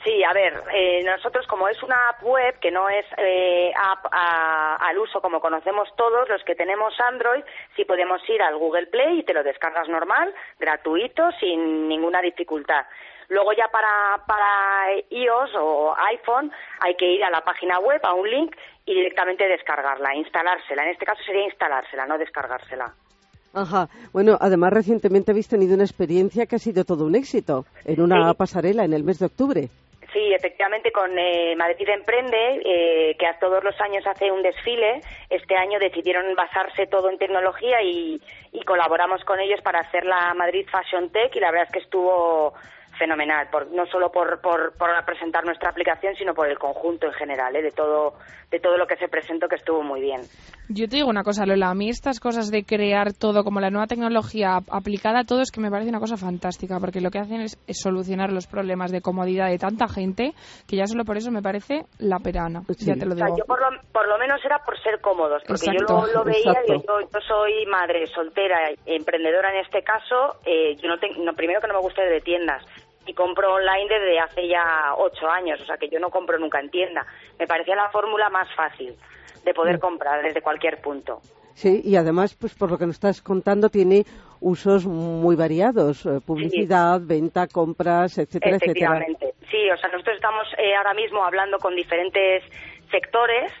Sí, 0.04 0.22
a 0.22 0.34
ver, 0.34 0.62
eh, 0.74 1.02
nosotros 1.02 1.46
como 1.46 1.66
es 1.66 1.82
una 1.82 2.10
app 2.10 2.22
web 2.22 2.58
que 2.60 2.70
no 2.70 2.90
es 2.90 3.06
eh, 3.16 3.72
app 3.74 4.04
a- 4.12 4.76
al 4.76 4.98
uso 4.98 5.20
como 5.22 5.40
conocemos 5.40 5.88
todos 5.96 6.28
los 6.28 6.44
que 6.44 6.54
tenemos 6.54 6.92
Android, 7.00 7.42
sí 7.74 7.86
podemos 7.86 8.20
ir 8.28 8.42
al 8.42 8.58
Google 8.58 8.86
Play 8.88 9.20
y 9.20 9.22
te 9.24 9.32
lo 9.32 9.42
descargas 9.42 9.88
normal, 9.88 10.34
gratuito, 10.60 11.30
sin 11.40 11.88
ninguna 11.88 12.20
dificultad. 12.20 12.84
Luego 13.30 13.54
ya 13.54 13.68
para, 13.68 14.22
para 14.26 14.92
iOS 15.08 15.54
o 15.58 15.94
iPhone 16.10 16.52
hay 16.80 16.94
que 16.96 17.10
ir 17.10 17.24
a 17.24 17.30
la 17.30 17.40
página 17.40 17.78
web, 17.78 17.98
a 18.04 18.12
un 18.12 18.28
link 18.28 18.54
y 18.84 18.92
directamente 18.94 19.48
descargarla, 19.48 20.14
instalársela. 20.14 20.82
En 20.84 20.90
este 20.90 21.06
caso 21.06 21.22
sería 21.24 21.44
instalársela, 21.44 22.04
no 22.04 22.18
descargársela. 22.18 22.92
Ajá. 23.54 23.88
Bueno, 24.12 24.36
además 24.38 24.74
recientemente 24.74 25.30
habéis 25.30 25.48
tenido 25.48 25.74
una 25.74 25.84
experiencia 25.84 26.44
que 26.44 26.56
ha 26.56 26.58
sido 26.58 26.84
todo 26.84 27.06
un 27.06 27.14
éxito 27.14 27.64
en 27.86 28.02
una 28.02 28.28
Sí. 28.32 28.36
pasarela 28.36 28.84
en 28.84 28.92
el 28.92 29.04
mes 29.04 29.18
de 29.20 29.26
octubre. 29.26 29.68
Sí, 30.14 30.32
efectivamente, 30.32 30.92
con 30.92 31.10
eh, 31.18 31.56
Madrid 31.56 31.88
Emprende, 31.88 32.62
eh, 32.64 33.16
que 33.18 33.26
a 33.26 33.36
todos 33.40 33.64
los 33.64 33.78
años 33.80 34.06
hace 34.06 34.30
un 34.30 34.42
desfile, 34.42 35.00
este 35.28 35.56
año 35.56 35.80
decidieron 35.80 36.32
basarse 36.36 36.86
todo 36.86 37.10
en 37.10 37.18
tecnología 37.18 37.82
y, 37.82 38.22
y 38.52 38.62
colaboramos 38.62 39.24
con 39.24 39.40
ellos 39.40 39.60
para 39.62 39.80
hacer 39.80 40.06
la 40.06 40.32
Madrid 40.34 40.68
Fashion 40.70 41.10
Tech 41.10 41.34
y 41.34 41.40
la 41.40 41.50
verdad 41.50 41.66
es 41.66 41.72
que 41.72 41.80
estuvo 41.80 42.54
fenomenal, 42.98 43.48
por, 43.50 43.66
no 43.72 43.86
solo 43.86 44.10
por, 44.10 44.40
por, 44.40 44.72
por 44.76 44.88
presentar 45.04 45.44
nuestra 45.44 45.70
aplicación, 45.70 46.14
sino 46.16 46.34
por 46.34 46.48
el 46.48 46.58
conjunto 46.58 47.06
en 47.06 47.12
general, 47.14 47.54
¿eh? 47.56 47.62
de, 47.62 47.70
todo, 47.70 48.14
de 48.50 48.60
todo 48.60 48.76
lo 48.76 48.86
que 48.86 48.96
se 48.96 49.08
presentó, 49.08 49.48
que 49.48 49.56
estuvo 49.56 49.82
muy 49.82 50.00
bien. 50.00 50.20
Yo 50.68 50.88
te 50.88 50.96
digo 50.96 51.08
una 51.08 51.22
cosa, 51.22 51.44
Lola, 51.44 51.68
a 51.70 51.74
mí 51.74 51.90
estas 51.90 52.20
cosas 52.20 52.50
de 52.50 52.64
crear 52.64 53.12
todo 53.12 53.44
como 53.44 53.60
la 53.60 53.68
nueva 53.70 53.86
tecnología 53.86 54.56
ap- 54.56 54.72
aplicada 54.72 55.20
a 55.20 55.24
todo 55.24 55.42
es 55.42 55.50
que 55.50 55.60
me 55.60 55.70
parece 55.70 55.90
una 55.90 56.00
cosa 56.00 56.16
fantástica, 56.16 56.78
porque 56.80 57.00
lo 57.02 57.10
que 57.10 57.18
hacen 57.18 57.40
es, 57.42 57.58
es 57.66 57.78
solucionar 57.82 58.32
los 58.32 58.46
problemas 58.46 58.90
de 58.90 59.02
comodidad 59.02 59.48
de 59.50 59.58
tanta 59.58 59.88
gente 59.88 60.32
que 60.66 60.76
ya 60.76 60.86
solo 60.86 61.04
por 61.04 61.16
eso 61.18 61.30
me 61.30 61.42
parece 61.42 61.82
la 61.98 62.18
perana. 62.18 62.62
Ya 62.78 62.94
te 62.94 63.04
lo 63.06 63.12
O 63.14 63.16
sea, 63.18 63.26
digo. 63.26 63.38
yo 63.38 63.44
por 63.44 63.60
lo, 63.60 63.78
por 63.92 64.08
lo 64.08 64.16
menos 64.18 64.42
era 64.44 64.58
por 64.64 64.80
ser 64.82 65.00
cómodos, 65.00 65.42
porque 65.46 65.66
Exacto, 65.66 66.00
yo 66.00 66.06
lo, 66.06 66.12
lo 66.20 66.24
veía, 66.24 66.62
digo, 66.66 66.82
yo, 66.86 67.00
yo 67.12 67.20
soy 67.28 67.66
madre 67.66 68.06
soltera, 68.06 68.56
emprendedora 68.86 69.50
en 69.52 69.64
este 69.64 69.82
caso, 69.82 70.36
eh, 70.46 70.76
yo 70.76 70.88
no 70.88 70.98
tengo, 70.98 71.22
no, 71.22 71.34
primero 71.34 71.60
que 71.60 71.66
no 71.68 71.74
me 71.74 71.80
gusta 71.80 72.02
de 72.02 72.20
tiendas 72.20 72.62
y 73.06 73.14
compro 73.14 73.54
online 73.54 73.88
desde 73.88 74.18
hace 74.18 74.48
ya 74.48 74.94
ocho 74.96 75.28
años, 75.28 75.60
o 75.60 75.64
sea 75.64 75.76
que 75.76 75.88
yo 75.88 75.98
no 75.98 76.10
compro 76.10 76.38
nunca 76.38 76.60
en 76.60 76.70
tienda. 76.70 77.06
Me 77.38 77.46
parecía 77.46 77.76
la 77.76 77.90
fórmula 77.90 78.28
más 78.30 78.48
fácil 78.54 78.94
de 79.44 79.54
poder 79.54 79.78
comprar 79.78 80.22
desde 80.22 80.40
cualquier 80.40 80.80
punto. 80.80 81.20
Sí, 81.54 81.82
y 81.84 81.96
además, 81.96 82.34
pues 82.34 82.54
por 82.54 82.70
lo 82.70 82.78
que 82.78 82.86
nos 82.86 82.96
estás 82.96 83.22
contando, 83.22 83.68
tiene 83.68 84.04
usos 84.40 84.86
muy 84.86 85.36
variados, 85.36 86.04
eh, 86.04 86.18
publicidad, 86.26 87.00
venta, 87.00 87.46
compras, 87.46 88.18
etcétera, 88.18 88.56
etcétera. 88.56 88.96
Efectivamente. 88.96 89.34
Sí, 89.50 89.70
o 89.70 89.76
sea, 89.76 89.88
nosotros 89.90 90.16
estamos 90.16 90.46
eh, 90.58 90.74
ahora 90.74 90.94
mismo 90.94 91.24
hablando 91.24 91.58
con 91.58 91.76
diferentes 91.76 92.42
sectores 92.90 93.52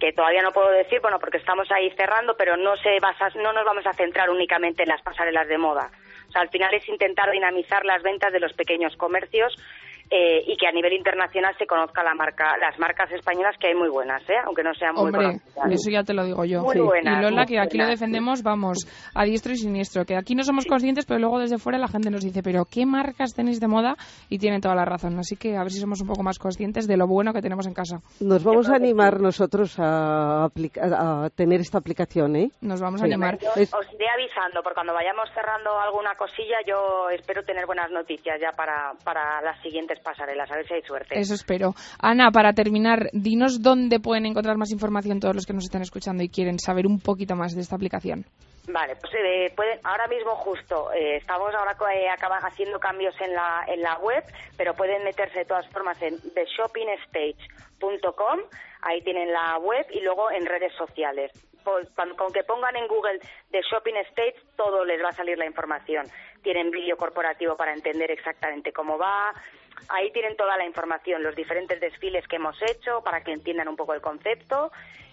que 0.00 0.12
todavía 0.12 0.42
no 0.42 0.52
puedo 0.52 0.70
decir, 0.70 1.00
bueno, 1.00 1.18
porque 1.18 1.38
estamos 1.38 1.68
ahí 1.70 1.90
cerrando, 1.96 2.34
pero 2.36 2.56
no 2.56 2.76
se 2.76 2.98
basa, 3.00 3.28
no 3.36 3.52
nos 3.52 3.64
vamos 3.64 3.84
a 3.86 3.92
centrar 3.92 4.30
únicamente 4.30 4.84
en 4.84 4.88
las 4.88 5.02
pasarelas 5.02 5.48
de 5.48 5.58
moda. 5.58 5.90
Al 6.38 6.50
final 6.50 6.72
es 6.74 6.88
intentar 6.88 7.30
dinamizar 7.30 7.84
las 7.84 8.02
ventas 8.02 8.32
de 8.32 8.40
los 8.40 8.52
pequeños 8.52 8.96
comercios 8.96 9.56
eh, 10.10 10.42
y 10.46 10.56
que 10.56 10.66
a 10.66 10.72
nivel 10.72 10.92
internacional 10.94 11.54
se 11.58 11.66
conozca 11.66 12.02
la 12.02 12.14
marca, 12.14 12.56
las 12.58 12.78
marcas 12.78 13.10
españolas 13.12 13.56
que 13.58 13.68
hay 13.68 13.74
muy 13.74 13.88
buenas, 13.88 14.22
¿eh? 14.28 14.34
aunque 14.46 14.62
no 14.62 14.72
sean 14.74 14.94
muy 14.94 15.10
conocidas. 15.12 15.42
eso 15.70 15.90
ya 15.90 16.02
te 16.02 16.14
lo 16.14 16.24
digo 16.24 16.44
yo. 16.44 16.62
Muy 16.62 16.74
Sí. 16.76 16.80
buenas, 16.80 17.18
y 17.18 17.22
Lola, 17.22 17.36
muy 17.42 17.46
que 17.46 17.60
aquí 17.60 17.76
lo 17.78 17.86
defendemos, 17.86 18.42
vamos, 18.42 18.78
a 19.14 19.24
diestro 19.24 19.52
y 19.52 19.56
siniestro. 19.56 20.04
Que 20.04 20.16
aquí 20.16 20.34
no 20.34 20.44
somos 20.44 20.64
conscientes, 20.66 21.04
pero 21.06 21.18
luego 21.20 21.38
desde 21.38 21.58
fuera 21.58 21.78
la 21.78 21.88
gente 21.88 22.10
nos 22.10 22.22
dice, 22.22 22.42
pero 22.42 22.64
¿qué 22.64 22.86
marcas 22.86 23.34
tenéis 23.34 23.60
de 23.60 23.68
moda? 23.68 23.96
Y 24.28 24.38
tienen 24.38 24.60
toda 24.60 24.74
la 24.74 24.84
razón. 24.84 25.18
Así 25.18 25.36
que 25.36 25.56
a 25.56 25.60
ver 25.62 25.70
si 25.70 25.80
somos 25.80 26.00
un 26.00 26.08
poco 26.08 26.22
más 26.22 26.38
conscientes 26.38 26.86
de 26.86 26.96
lo 26.96 27.06
bueno 27.06 27.32
que 27.32 27.40
tenemos 27.42 27.66
en 27.66 27.74
casa. 27.74 28.00
Nos 28.20 28.44
vamos 28.44 28.68
a 28.70 28.76
animar 28.76 29.20
nosotros 29.20 29.78
a, 29.78 30.44
aplica- 30.44 31.24
a 31.24 31.30
tener 31.30 31.60
esta 31.60 31.78
aplicación, 31.78 32.36
¿eh? 32.36 32.50
Nos 32.60 32.80
vamos 32.80 33.00
Sí. 33.00 33.04
a 33.04 33.06
animar. 33.06 33.38
Yo 33.38 33.50
os 33.50 33.92
iré 33.94 34.06
avisando, 34.08 34.62
porque 34.62 34.74
cuando 34.74 34.94
vayamos 34.94 35.28
cerrando 35.34 35.78
alguna 35.80 36.14
cosilla, 36.16 36.56
yo 36.66 37.08
espero 37.10 37.42
tener 37.44 37.66
buenas 37.66 37.90
noticias 37.90 38.40
ya 38.40 38.52
para, 38.52 38.92
para 39.04 39.40
las 39.42 39.60
siguientes 39.62 39.97
pasarelas, 40.00 40.50
a 40.50 40.56
ver 40.56 40.66
si 40.66 40.74
hay 40.74 40.82
suerte. 40.82 41.18
Eso 41.18 41.34
espero. 41.34 41.74
Ana, 42.00 42.30
para 42.30 42.52
terminar, 42.52 43.08
dinos 43.12 43.62
dónde 43.62 44.00
pueden 44.00 44.26
encontrar 44.26 44.56
más 44.56 44.70
información 44.72 45.20
todos 45.20 45.34
los 45.34 45.46
que 45.46 45.52
nos 45.54 45.64
están 45.64 45.82
escuchando 45.82 46.22
y 46.22 46.28
quieren 46.28 46.58
saber 46.58 46.86
un 46.86 47.00
poquito 47.00 47.36
más 47.36 47.54
de 47.54 47.62
esta 47.62 47.76
aplicación. 47.76 48.24
Vale, 48.70 48.96
pues 48.96 49.14
eh, 49.14 49.50
pueden- 49.56 49.80
ahora 49.82 50.06
mismo 50.08 50.32
justo 50.36 50.92
eh, 50.92 51.16
estamos 51.16 51.54
ahora 51.54 51.74
eh, 51.94 52.08
acaba- 52.10 52.36
haciendo 52.36 52.78
cambios 52.78 53.14
en 53.20 53.32
la, 53.34 53.64
en 53.66 53.80
la 53.80 53.96
web, 53.98 54.22
pero 54.58 54.74
pueden 54.74 55.02
meterse 55.04 55.38
de 55.38 55.44
todas 55.46 55.66
formas 55.70 56.00
en 56.02 56.18
theshopping.stage.com, 56.34 58.40
ahí 58.82 59.00
tienen 59.02 59.32
la 59.32 59.58
web 59.58 59.86
y 59.90 60.00
luego 60.00 60.30
en 60.30 60.46
redes 60.46 60.72
sociales. 60.76 61.30
Pues, 61.64 61.88
con, 61.90 62.14
con 62.16 62.32
que 62.32 62.44
pongan 62.44 62.76
en 62.76 62.86
Google 62.88 63.18
The 63.50 63.60
Shopping 63.70 63.96
Stage, 64.10 64.36
todo 64.56 64.84
les 64.84 65.02
va 65.02 65.10
a 65.10 65.12
salir 65.12 65.36
la 65.36 65.44
información. 65.46 66.06
Tienen 66.42 66.70
vídeo 66.70 66.96
corporativo 66.96 67.56
para 67.56 67.74
entender 67.74 68.10
exactamente 68.10 68.72
cómo 68.72 68.96
va. 68.96 69.32
Ahí 69.88 70.10
tienen 70.12 70.36
toda 70.36 70.56
la 70.56 70.66
información, 70.66 71.22
los 71.22 71.34
diferentes 71.34 71.80
desfiles 71.80 72.26
que 72.28 72.36
hemos 72.36 72.56
hecho 72.62 73.00
para 73.04 73.22
que 73.22 73.32
entiendan 73.32 73.68
un 73.68 73.76
poco 73.76 73.94
el 73.94 74.00
concepto 74.00 74.70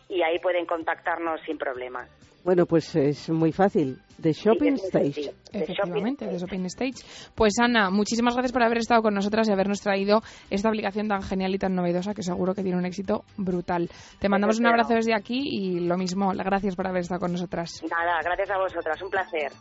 y 0.10 0.22
ahí 0.22 0.40
pueden 0.40 0.66
contactarnos 0.66 1.42
sin 1.46 1.58
problema. 1.58 2.08
Bueno, 2.46 2.68
pues 2.68 2.96
es 2.96 3.28
muy 3.32 3.52
fácil. 3.52 3.98
The 4.22 4.32
Shopping 4.32 4.76
Stage. 4.76 5.34
Efectivamente, 5.52 6.28
de 6.28 6.38
Shopping 6.38 6.66
Stage. 6.66 7.32
Pues 7.34 7.54
Ana, 7.60 7.90
muchísimas 7.90 8.36
gracias 8.36 8.54
por 8.54 8.62
haber 8.62 8.78
estado 8.78 9.02
con 9.02 9.16
nosotras 9.16 9.50
y 9.50 9.52
habernos 9.52 9.82
traído 9.82 10.22
esta 10.52 10.70
aplicación 10.70 11.08
tan 11.08 11.24
genial 11.24 11.56
y 11.56 11.58
tan 11.58 11.74
novedosa 11.74 12.14
que 12.14 12.22
seguro 12.22 12.54
que 12.54 12.62
tiene 12.62 12.78
un 12.78 12.86
éxito 12.86 13.24
brutal. 13.36 13.90
Te 14.20 14.30
mandamos 14.30 14.60
un 14.60 14.68
abrazo 14.68 14.94
desde 14.94 15.16
aquí 15.16 15.42
y 15.44 15.80
lo 15.80 15.98
mismo, 15.98 16.32
gracias 16.36 16.76
por 16.76 16.86
haber 16.86 17.02
estado 17.02 17.20
con 17.20 17.32
nosotras. 17.32 17.82
Nada, 17.90 18.20
gracias 18.24 18.52
a 18.52 18.58
vosotras, 18.60 19.02
un 19.02 19.10
placer. 19.10 19.52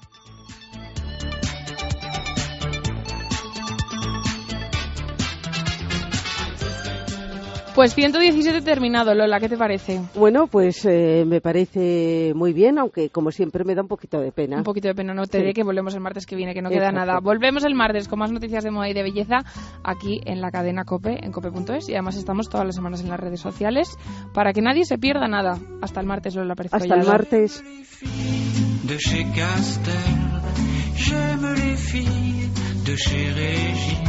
Pues 7.75 7.93
117 7.97 8.61
terminado, 8.63 9.15
Lola, 9.15 9.41
¿qué 9.41 9.49
te 9.49 9.57
parece? 9.57 10.01
Bueno, 10.15 10.47
pues 10.47 10.85
eh, 10.85 11.25
me 11.27 11.41
parece 11.41 12.33
muy 12.33 12.53
bien, 12.53 12.79
aunque 12.79 13.11
como 13.11 13.33
siempre 13.33 13.65
me 13.65 13.75
da 13.75 13.83
un 13.83 13.89
poquito 13.89 14.21
de 14.21 14.31
pena. 14.31 14.59
Un 14.59 14.63
poquito 14.63 14.87
de 14.87 14.95
pena, 14.95 15.13
no 15.13 15.27
te 15.27 15.39
Sí. 15.41 15.45
dé 15.45 15.53
que 15.53 15.65
volvemos 15.65 15.93
el 15.95 16.01
martes 16.01 16.25
que 16.25 16.37
viene, 16.37 16.55
que 16.55 16.63
no 16.63 16.69
queda 16.71 16.91
Exacto. 16.91 17.01
nada. 17.07 17.19
Volvemos 17.21 17.65
el 17.65 17.75
martes 17.75 18.07
con 18.07 18.21
más 18.21 18.31
noticias 18.31 18.63
de 18.63 18.71
moda 18.71 18.89
y 18.89 18.95
de 18.95 19.03
belleza 19.03 19.39
aquí 19.83 20.21
en 20.25 20.41
la 20.41 20.53
cadena 20.53 20.85
COPE, 20.85 21.19
en 21.25 21.33
cope.es. 21.33 21.89
Y 21.89 21.95
además 21.95 22.17
estamos 22.17 22.49
todas 22.49 22.65
las 22.65 22.77
semanas 22.77 23.01
en 23.03 23.09
las 23.09 23.19
redes 23.19 23.41
sociales 23.41 23.89
para 24.33 24.53
que 24.53 24.63
nadie 24.63 24.85
se 24.85 24.97
pierda 24.97 25.27
nada. 25.27 25.59
Hasta 25.83 26.01
el 26.01 26.07
martes, 26.07 26.37
Lola 26.37 26.55
Pérez 26.55 26.73
Hasta 26.75 26.95
el 26.95 27.05
martes. 27.05 27.61
de 28.85 28.99
chez 28.99 29.27
Castel. 29.35 29.95
J'aime 30.97 31.55
les 31.55 31.77
filles 31.77 32.51
de 32.87 32.95
chez 32.97 33.33
Régine. 33.33 34.05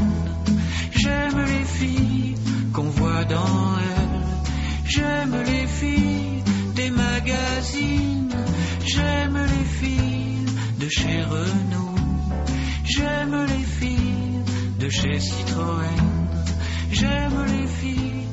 J'aime 0.93 1.39
les 1.45 1.65
filles 1.65 2.24
qu'on 2.75 2.89
voit 2.89 3.23
dans 3.23 3.77
elle. 3.79 4.21
J'aime 4.85 5.35
les 5.45 5.65
filles 5.65 6.43
des 6.75 6.91
magazines. 6.91 8.35
J'aime 8.85 9.37
les 9.37 9.65
filles 9.79 10.45
de 10.79 10.89
chez 10.89 11.21
Renault. 11.23 11.95
J'aime 12.83 13.45
les 13.45 13.63
filles 13.79 14.41
de 14.79 14.89
chez 14.89 15.19
Citroën. 15.19 16.01
J'aime 16.91 17.45
les 17.47 17.67
filles 17.67 18.25